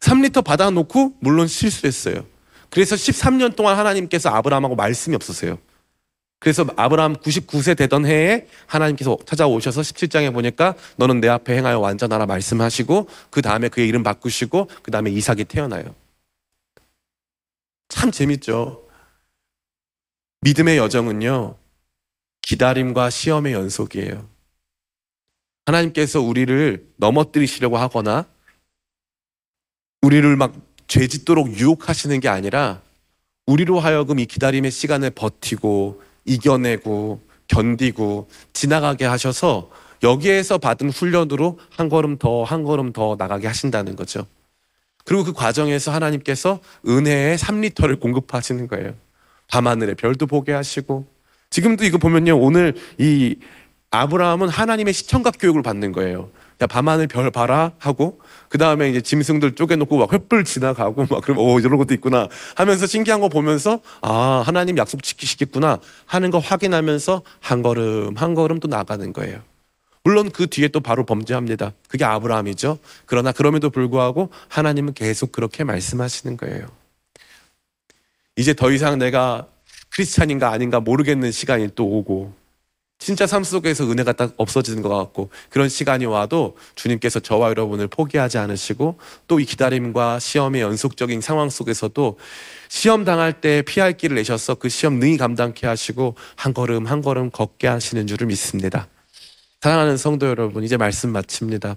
3리터 0.00 0.44
받아놓고 0.44 1.14
물론 1.20 1.46
실수했어요. 1.46 2.26
그래서 2.70 2.96
13년 2.96 3.56
동안 3.56 3.78
하나님께서 3.78 4.30
아브라함하고 4.30 4.76
말씀이 4.76 5.14
없었어요. 5.14 5.58
그래서 6.38 6.66
아브라함 6.76 7.16
99세 7.16 7.76
되던 7.76 8.06
해에 8.06 8.46
하나님께서 8.66 9.16
찾아오셔서 9.24 9.80
17장에 9.80 10.32
보니까 10.32 10.74
너는 10.96 11.20
내 11.20 11.28
앞에 11.28 11.56
행하여 11.56 11.78
완전하라 11.80 12.26
말씀하시고 12.26 13.08
그 13.30 13.42
다음에 13.42 13.68
그의 13.68 13.88
이름 13.88 14.02
바꾸시고 14.02 14.68
그 14.82 14.90
다음에 14.90 15.10
이삭이 15.10 15.44
태어나요. 15.44 15.94
참 17.88 18.10
재밌죠. 18.10 18.86
믿음의 20.42 20.76
여정은요. 20.76 21.56
기다림과 22.42 23.10
시험의 23.10 23.54
연속이에요. 23.54 24.28
하나님께서 25.64 26.20
우리를 26.20 26.86
넘어뜨리시려고 26.96 27.76
하거나 27.76 28.26
우리를 30.02 30.36
막 30.36 30.54
죄 30.88 31.06
짓도록 31.06 31.56
유혹하시는 31.58 32.18
게 32.20 32.28
아니라 32.28 32.80
우리로 33.46 33.80
하여금 33.80 34.18
이 34.18 34.26
기다림의 34.26 34.70
시간을 34.70 35.10
버티고 35.10 36.02
이겨내고 36.24 37.20
견디고 37.48 38.28
지나가게 38.52 39.04
하셔서 39.04 39.70
여기에서 40.02 40.58
받은 40.58 40.90
훈련으로 40.90 41.58
한 41.70 41.88
걸음 41.88 42.18
더 42.18 42.44
한 42.44 42.64
걸음 42.64 42.92
더 42.92 43.16
나가게 43.18 43.46
하신다는 43.46 43.96
거죠. 43.96 44.26
그리고 45.04 45.24
그 45.24 45.32
과정에서 45.32 45.92
하나님께서 45.92 46.60
은혜의 46.86 47.38
3리터를 47.38 48.00
공급하시는 48.00 48.66
거예요. 48.66 48.94
밤하늘의 49.48 49.94
별도 49.94 50.26
보게 50.26 50.52
하시고 50.52 51.06
지금도 51.50 51.84
이거 51.84 51.98
보면요. 51.98 52.38
오늘 52.38 52.74
이 52.98 53.36
아브라함은 53.92 54.48
하나님의 54.48 54.92
시청각 54.92 55.34
교육을 55.38 55.62
받는 55.62 55.92
거예요. 55.92 56.30
야, 56.62 56.66
밤하늘 56.66 57.06
별 57.06 57.30
봐라 57.30 57.72
하고 57.78 58.20
그 58.48 58.56
다음에 58.56 58.88
이제 58.88 59.00
짐승들 59.00 59.54
쪼개놓고 59.56 59.98
막 59.98 60.08
횃불 60.10 60.46
지나가고 60.46 61.06
막 61.10 61.22
그러면 61.22 61.44
오 61.44 61.58
이런 61.58 61.76
것도 61.76 61.92
있구나 61.92 62.28
하면서 62.54 62.86
신기한 62.86 63.20
거 63.20 63.28
보면서 63.28 63.80
아 64.00 64.42
하나님 64.44 64.78
약속 64.78 65.02
지키시겠구나 65.02 65.80
하는 66.06 66.30
거 66.30 66.38
확인하면서 66.38 67.22
한 67.40 67.62
걸음 67.62 68.16
한 68.16 68.34
걸음 68.34 68.58
또 68.60 68.68
나가는 68.68 69.12
거예요. 69.12 69.40
물론 70.02 70.30
그 70.30 70.46
뒤에 70.46 70.68
또 70.68 70.80
바로 70.80 71.04
범죄합니다. 71.04 71.72
그게 71.88 72.04
아브라함이죠. 72.04 72.78
그러나 73.06 73.32
그럼에도 73.32 73.70
불구하고 73.70 74.30
하나님은 74.48 74.94
계속 74.94 75.32
그렇게 75.32 75.64
말씀하시는 75.64 76.36
거예요. 76.36 76.68
이제 78.36 78.54
더 78.54 78.70
이상 78.70 78.98
내가 78.98 79.48
크리스찬인가 79.90 80.50
아닌가 80.50 80.78
모르겠는 80.78 81.32
시간이 81.32 81.70
또 81.74 81.86
오고 81.86 82.32
진짜 82.98 83.26
삶 83.26 83.44
속에서 83.44 83.88
은혜가 83.90 84.12
딱 84.12 84.32
없어지는 84.36 84.82
것 84.82 84.88
같고 84.88 85.30
그런 85.50 85.68
시간이 85.68 86.06
와도 86.06 86.56
주님께서 86.76 87.20
저와 87.20 87.50
여러분을 87.50 87.88
포기하지 87.88 88.38
않으시고 88.38 88.98
또 89.28 89.38
이 89.38 89.44
기다림과 89.44 90.18
시험의 90.18 90.62
연속적인 90.62 91.20
상황 91.20 91.50
속에서도 91.50 92.18
시험 92.68 93.04
당할 93.04 93.40
때 93.40 93.62
피할 93.62 93.92
길을 93.96 94.16
내셔서 94.16 94.54
그 94.54 94.68
시험 94.68 94.98
능히 94.98 95.18
감당케 95.18 95.66
하시고 95.66 96.14
한 96.36 96.54
걸음 96.54 96.86
한 96.86 97.02
걸음 97.02 97.30
걷게 97.30 97.66
하시는 97.68 98.06
줄을 98.06 98.26
믿습니다. 98.28 98.88
사랑하는 99.60 99.96
성도 99.96 100.26
여러분 100.26 100.64
이제 100.64 100.76
말씀 100.76 101.10
마칩니다. 101.10 101.76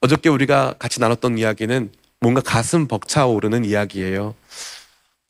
어저께 0.00 0.28
우리가 0.28 0.74
같이 0.78 1.00
나눴던 1.00 1.38
이야기는 1.38 1.90
뭔가 2.20 2.40
가슴 2.40 2.88
벅차오르는 2.88 3.64
이야기예요. 3.64 4.34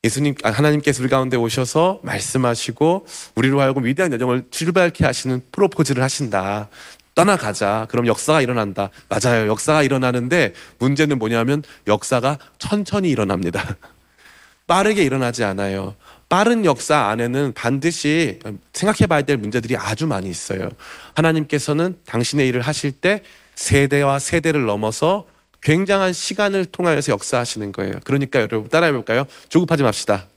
예수님, 0.05 0.35
아, 0.43 0.49
하나님께서 0.49 1.03
우리 1.03 1.09
가운데 1.09 1.35
오셔서 1.35 1.99
말씀하시고 2.03 3.05
우리로 3.35 3.59
하여금 3.59 3.83
위대한 3.83 4.13
여정을 4.13 4.45
출발케 4.49 5.05
하시는 5.05 5.41
프로포즈를 5.51 6.01
하신다. 6.01 6.69
떠나가자. 7.15 7.85
그럼 7.89 8.07
역사가 8.07 8.41
일어난다. 8.41 8.91
맞아요. 9.09 9.49
역사가 9.49 9.83
일어나는데 9.83 10.53
문제는 10.77 11.19
뭐냐면 11.19 11.63
역사가 11.85 12.39
천천히 12.59 13.09
일어납니다. 13.09 13.75
빠르게 14.67 15.03
일어나지 15.03 15.43
않아요. 15.43 15.95
빠른 16.29 16.63
역사 16.63 17.07
안에는 17.07 17.53
반드시 17.53 18.39
생각해 18.71 19.07
봐야 19.07 19.23
될 19.23 19.35
문제들이 19.35 19.75
아주 19.75 20.07
많이 20.07 20.29
있어요. 20.29 20.69
하나님께서는 21.15 21.97
당신의 22.05 22.47
일을 22.47 22.61
하실 22.61 22.93
때 22.93 23.21
세대와 23.55 24.19
세대를 24.19 24.65
넘어서 24.65 25.25
굉장한 25.61 26.13
시간을 26.13 26.65
통하여서 26.65 27.11
역사하시는 27.11 27.71
거예요. 27.71 27.93
그러니까 28.03 28.39
여러분 28.39 28.69
따라해 28.69 28.91
볼까요? 28.91 29.25
조급하지 29.49 29.83
맙시다. 29.83 30.27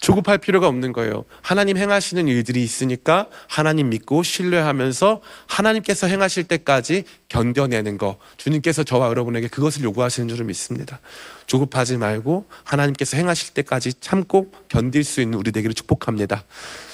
조급할 0.00 0.38
필요가 0.38 0.66
없는 0.66 0.92
거예요. 0.92 1.24
하나님 1.42 1.76
행하시는 1.76 2.26
일들이 2.26 2.64
있으니까 2.64 3.28
하나님 3.48 3.90
믿고 3.90 4.22
신뢰하면서 4.22 5.20
하나님께서 5.46 6.06
행하실 6.06 6.44
때까지 6.44 7.04
견뎌내는 7.28 7.98
거. 7.98 8.16
주님께서 8.38 8.82
저와 8.82 9.08
여러분에게 9.08 9.48
그것을 9.48 9.82
요구하시는 9.82 10.26
줄을 10.28 10.46
믿습니다. 10.46 11.00
조급하지 11.46 11.98
말고 11.98 12.46
하나님께서 12.64 13.18
행하실 13.18 13.52
때까지 13.52 14.00
참고 14.00 14.50
견딜 14.68 15.04
수 15.04 15.20
있는 15.20 15.38
우리 15.38 15.52
되기를 15.52 15.74
축복합니다. 15.74 16.44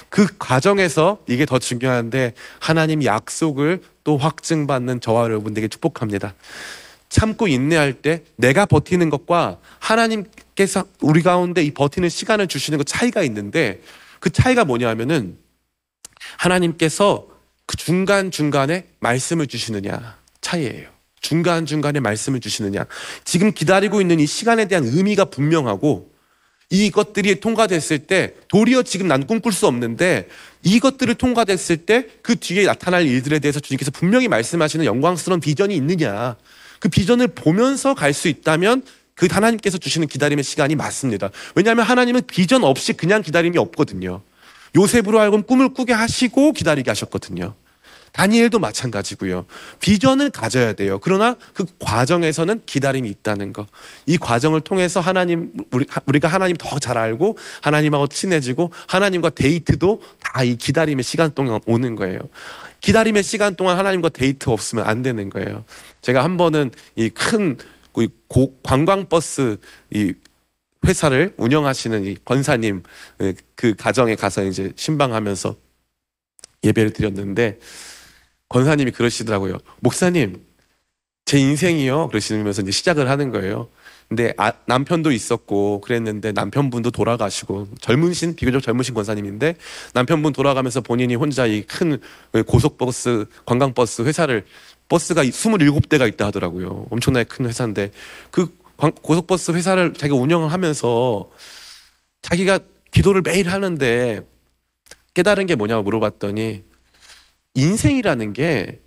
그 0.09 0.27
과정에서 0.38 1.18
이게 1.29 1.46
더 1.46 1.59
중요한데 1.61 2.35
하나님 2.59 3.05
약속을 3.05 3.83
또 4.03 4.16
확증받는 4.16 5.01
저와 5.01 5.25
여러분들에게 5.25 5.68
축복합니다. 5.68 6.35
참고 7.09 7.49
인내할 7.49 7.95
때 7.95 8.23
내가 8.37 8.66
버티는 8.66 9.11
것과 9.11 9.59
하나님께서 9.79 10.85
우리 11.01 11.23
가운데 11.23 11.62
이 11.62 11.73
버티는 11.73 12.09
시간을 12.09 12.49
주시는 12.49 12.79
것 12.79 12.87
차이가 12.87 13.23
있는데 13.23 13.81
그 14.21 14.31
차이가 14.31 14.64
뭐냐면은 14.64 15.38
하나님께서 16.38 17.29
그 17.66 17.77
중간중간에 17.77 18.87
말씀을 19.01 19.47
주시느냐 19.47 20.16
차이예요. 20.40 20.88
중간중간에 21.21 21.99
말씀을 21.99 22.40
주시느냐. 22.40 22.87
지금 23.25 23.53
기다리고 23.53 24.01
있는 24.01 24.21
이 24.21 24.27
시간에 24.27 24.69
대한 24.69 24.85
의미가 24.85 25.27
분명하고 25.27 26.14
이것들이 26.71 27.40
통과됐을 27.40 28.07
때 28.07 28.35
도리어 28.49 28.83
지금 28.83 29.09
난 29.09 29.27
꿈꿀 29.27 29.53
수 29.53 29.66
없는데 29.66 30.29
이것들을 30.62 31.14
통과됐을 31.14 31.79
때 31.79 32.09
그 32.23 32.37
뒤에 32.37 32.64
나타날 32.64 33.07
일들에 33.07 33.38
대해서 33.38 33.61
주님께서 33.61 33.92
분명히 33.92 34.27
말씀하시는 34.27 34.85
영광스러운 34.85 35.40
비전이 35.40 35.77
있느냐. 35.77 36.37
그 36.81 36.89
비전을 36.89 37.29
보면서 37.29 37.95
갈 37.95 38.12
수 38.12 38.29
있다면 38.29 38.83
그 39.15 39.29
하나님께서 39.31 39.79
주시는 39.79 40.09
기다림의 40.09 40.45
시간이 40.45 40.75
맞습니다. 40.77 41.31
왜냐하면 41.55 41.85
하나님은 41.87 42.23
비전 42.27 42.65
없이 42.65 42.93
그냥 42.93 43.23
기다림이 43.23 43.57
없거든요. 43.59 44.23
요셉으로 44.77 45.21
하여금 45.21 45.43
꿈을 45.43 45.71
꾸게 45.73 45.93
하시고 45.95 46.53
기다리게 46.53 46.91
하셨거든요. 46.91 47.55
다니엘도 48.12 48.59
마찬가지고요. 48.59 49.45
비전을 49.81 50.31
가져야 50.31 50.73
돼요. 50.73 50.99
그러나 51.03 51.37
그 51.53 51.67
과정에서는 51.79 52.62
기다림이 52.65 53.09
있다는 53.11 53.53
거. 53.53 53.67
이 54.07 54.17
과정을 54.17 54.62
통해서 54.62 55.01
하나님 55.01 55.53
우리, 55.71 55.85
우리가 56.07 56.27
하나님 56.29 56.57
더 56.57 56.79
잘 56.79 56.97
알고 56.97 57.37
하나님하고 57.62 58.07
친해지고 58.07 58.73
하나님과 58.89 59.31
데이트도 59.31 60.01
다 60.21 60.43
이 60.45 60.57
기다림의 60.57 61.05
시간 61.05 61.35
동안 61.35 61.61
오는 61.67 61.95
거예요. 61.95 62.21
기다림의 62.87 63.25
시간 63.25 63.57
동안 63.57 63.79
하나님과 63.79 64.11
데이트 64.11 64.49
없으면 64.49 64.87
안 64.87 65.03
되는 65.03 65.29
거예요. 65.29 65.64
제가 66.03 66.22
한 66.22 66.37
번은 66.37 66.70
이 66.94 67.11
큰 67.11 67.57
관광버스 68.62 69.57
이 69.92 70.14
회사를 70.87 71.35
운영하시는 71.37 72.05
이 72.05 72.16
권사님 72.25 72.85
그 73.57 73.75
가정에 73.75 74.14
가서 74.14 74.44
이제 74.44 74.72
신방하면서 74.77 75.57
예배를 76.62 76.92
드렸는데 76.92 77.59
권사님이 78.49 78.92
그러시더라고요. 78.92 79.59
목사님, 79.81 80.46
제 81.25 81.40
인생이요. 81.40 82.07
그러시면서 82.07 82.62
이제 82.62 82.70
시작을 82.70 83.11
하는 83.11 83.33
거예요. 83.33 83.68
근데 84.09 84.33
아, 84.37 84.53
남편도 84.66 85.11
있었고 85.11 85.81
그랬는데 85.81 86.33
남편분도 86.33 86.92
돌아가시고 86.92 87.69
젊으신 87.81 88.37
비교적 88.37 88.62
젊으신 88.62 88.95
권사님인데 88.95 89.57
남편분 89.95 90.33
돌아가면서 90.33 90.81
본인이 90.81 91.14
혼자 91.16 91.47
이 91.47 91.62
큰 91.66 91.99
고속버스 92.47 93.27
관광버스 93.45 94.03
회사를 94.03 94.45
버스가 94.88 95.25
27대가 95.25 96.09
있다 96.09 96.27
하더라고요. 96.27 96.87
엄청나게 96.90 97.25
큰 97.25 97.47
회사인데 97.47 97.90
그 98.31 98.57
고속버스 98.77 99.51
회사를 99.53 99.95
자기가 99.95 100.16
운영을 100.16 100.53
하면서 100.53 101.29
자기가 102.23 102.61
기도를 102.92 103.23
매일 103.23 103.49
하는데 103.51 104.21
깨달은 105.14 105.47
게 105.47 105.55
뭐냐고 105.57 105.83
물어봤더니 105.83 106.62
인생이라는 107.55 108.33
게 108.35 108.81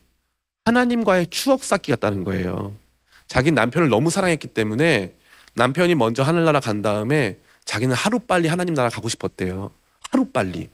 하나님과의 0.66 1.28
추억 1.28 1.64
쌓기 1.64 1.92
같다는 1.92 2.24
거예요. 2.24 2.76
자기 3.30 3.52
남편을 3.52 3.88
너무 3.88 4.10
사랑했기 4.10 4.50
때문에 4.50 5.14
남편이 5.54 5.96
먼저 5.96 6.24
하늘나라 6.24 6.60
간 6.60 6.82
다음에 6.82 7.38
자기는 7.64 7.96
하루 7.96 8.20
빨리 8.20 8.50
하나님 8.50 8.74
나라 8.74 8.90
가고 8.90 9.08
싶었대요. 9.08 9.72
하루 10.10 10.26
빨리. 10.26 10.70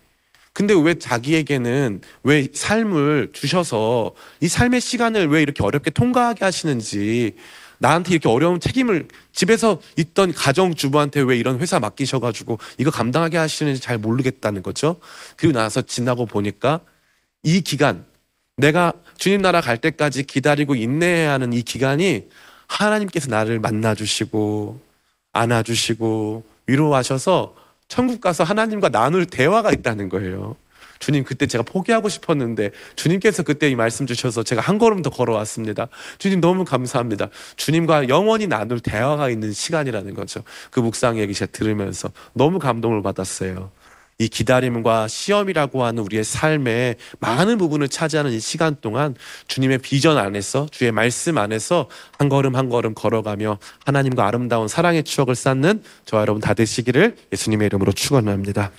근데 0.54 0.74
왜 0.74 0.96
자기에게는 0.96 2.02
왜 2.24 2.48
삶을 2.54 3.32
주셔서 3.34 4.16
이 4.40 4.48
삶의 4.48 4.80
시간을 4.80 5.28
왜 5.28 5.42
이렇게 5.42 5.62
어렵게 5.64 5.92
통과하게 5.92 6.46
하시는지 6.46 7.36
나한테 7.80 8.12
이렇게 8.12 8.30
어려운 8.30 8.62
책임을 8.62 9.10
집에서 9.34 9.82
있던 9.98 10.32
가정주부한테 10.32 11.22
왜 11.22 11.38
이런 11.38 11.60
회사 11.60 11.82
맡기셔가지고 11.82 12.58
이거 12.78 12.90
감당하게 12.90 13.36
하시는지 13.36 13.82
잘 13.82 13.98
모르겠다는 13.98 14.64
거죠. 14.64 14.96
그리고 15.36 15.60
나서 15.60 15.82
지나고 15.82 16.26
보니까 16.26 16.80
이 17.44 17.60
기간, 17.60 18.06
내가 18.56 18.94
주님 19.18 19.42
나라 19.42 19.60
갈 19.60 19.78
때까지 19.78 20.24
기다리고 20.24 20.76
인내해야 20.76 21.34
하는 21.34 21.52
이 21.52 21.62
기간이 21.62 22.30
하나님께서 22.68 23.30
나를 23.30 23.60
만나주시고, 23.60 24.80
안아주시고, 25.34 26.44
위로하셔서 26.68 27.56
천국 27.88 28.22
가서 28.22 28.44
하나님과 28.44 28.90
나눌 28.90 29.26
대화가 29.26 29.72
있다는 29.72 30.10
거예요. 30.10 30.56
주님 31.00 31.24
그때 31.24 31.46
제가 31.46 31.64
포기하고 31.64 32.10
싶었는데 32.10 32.72
주님께서 32.96 33.44
그때 33.44 33.70
이 33.70 33.76
말씀 33.76 34.06
주셔서 34.08 34.44
제가 34.44 34.62
한 34.62 34.78
걸음 34.78 35.02
더 35.02 35.10
걸어왔습니다. 35.10 35.88
주님 36.18 36.42
너무 36.42 36.66
감사합니다. 36.66 37.30
주님과 37.58 38.10
영원히 38.10 38.48
나눌 38.48 38.80
대화가 38.80 39.30
있는 39.30 39.52
시간이라는 39.52 40.14
거죠. 40.14 40.44
그 40.72 40.80
묵상 40.80 41.20
얘기 41.20 41.34
제가 41.34 41.52
들으면서 41.52 42.10
너무 42.34 42.60
감동을 42.60 43.02
받았어요. 43.04 43.72
이 44.18 44.30
기다림과 44.30 45.08
시험이라고 45.08 45.84
하는 45.84 46.04
우리의 46.04 46.24
삶의 46.24 46.96
많은 47.20 47.58
부분을 47.58 47.90
차지하는 47.90 48.32
이 48.32 48.40
시간 48.40 48.78
동안 48.80 49.16
주님의 49.48 49.80
비전 49.80 50.18
안에서 50.18 50.68
주의 50.72 50.92
말씀 50.92 51.38
안에서 51.38 51.90
한 52.18 52.30
걸음 52.30 52.56
한 52.56 52.70
걸음 52.70 52.94
걸어가며 52.94 53.60
하나님과 53.86 54.26
아름다운 54.26 54.68
사랑의 54.68 55.04
추억을 55.04 55.36
쌓는 55.36 55.84
저와 56.06 56.22
여러분 56.22 56.42
다 56.42 56.54
되시기를 56.54 57.18
예수님의 57.34 57.66
이름으로 57.68 57.92
축원합니다. 57.92 58.72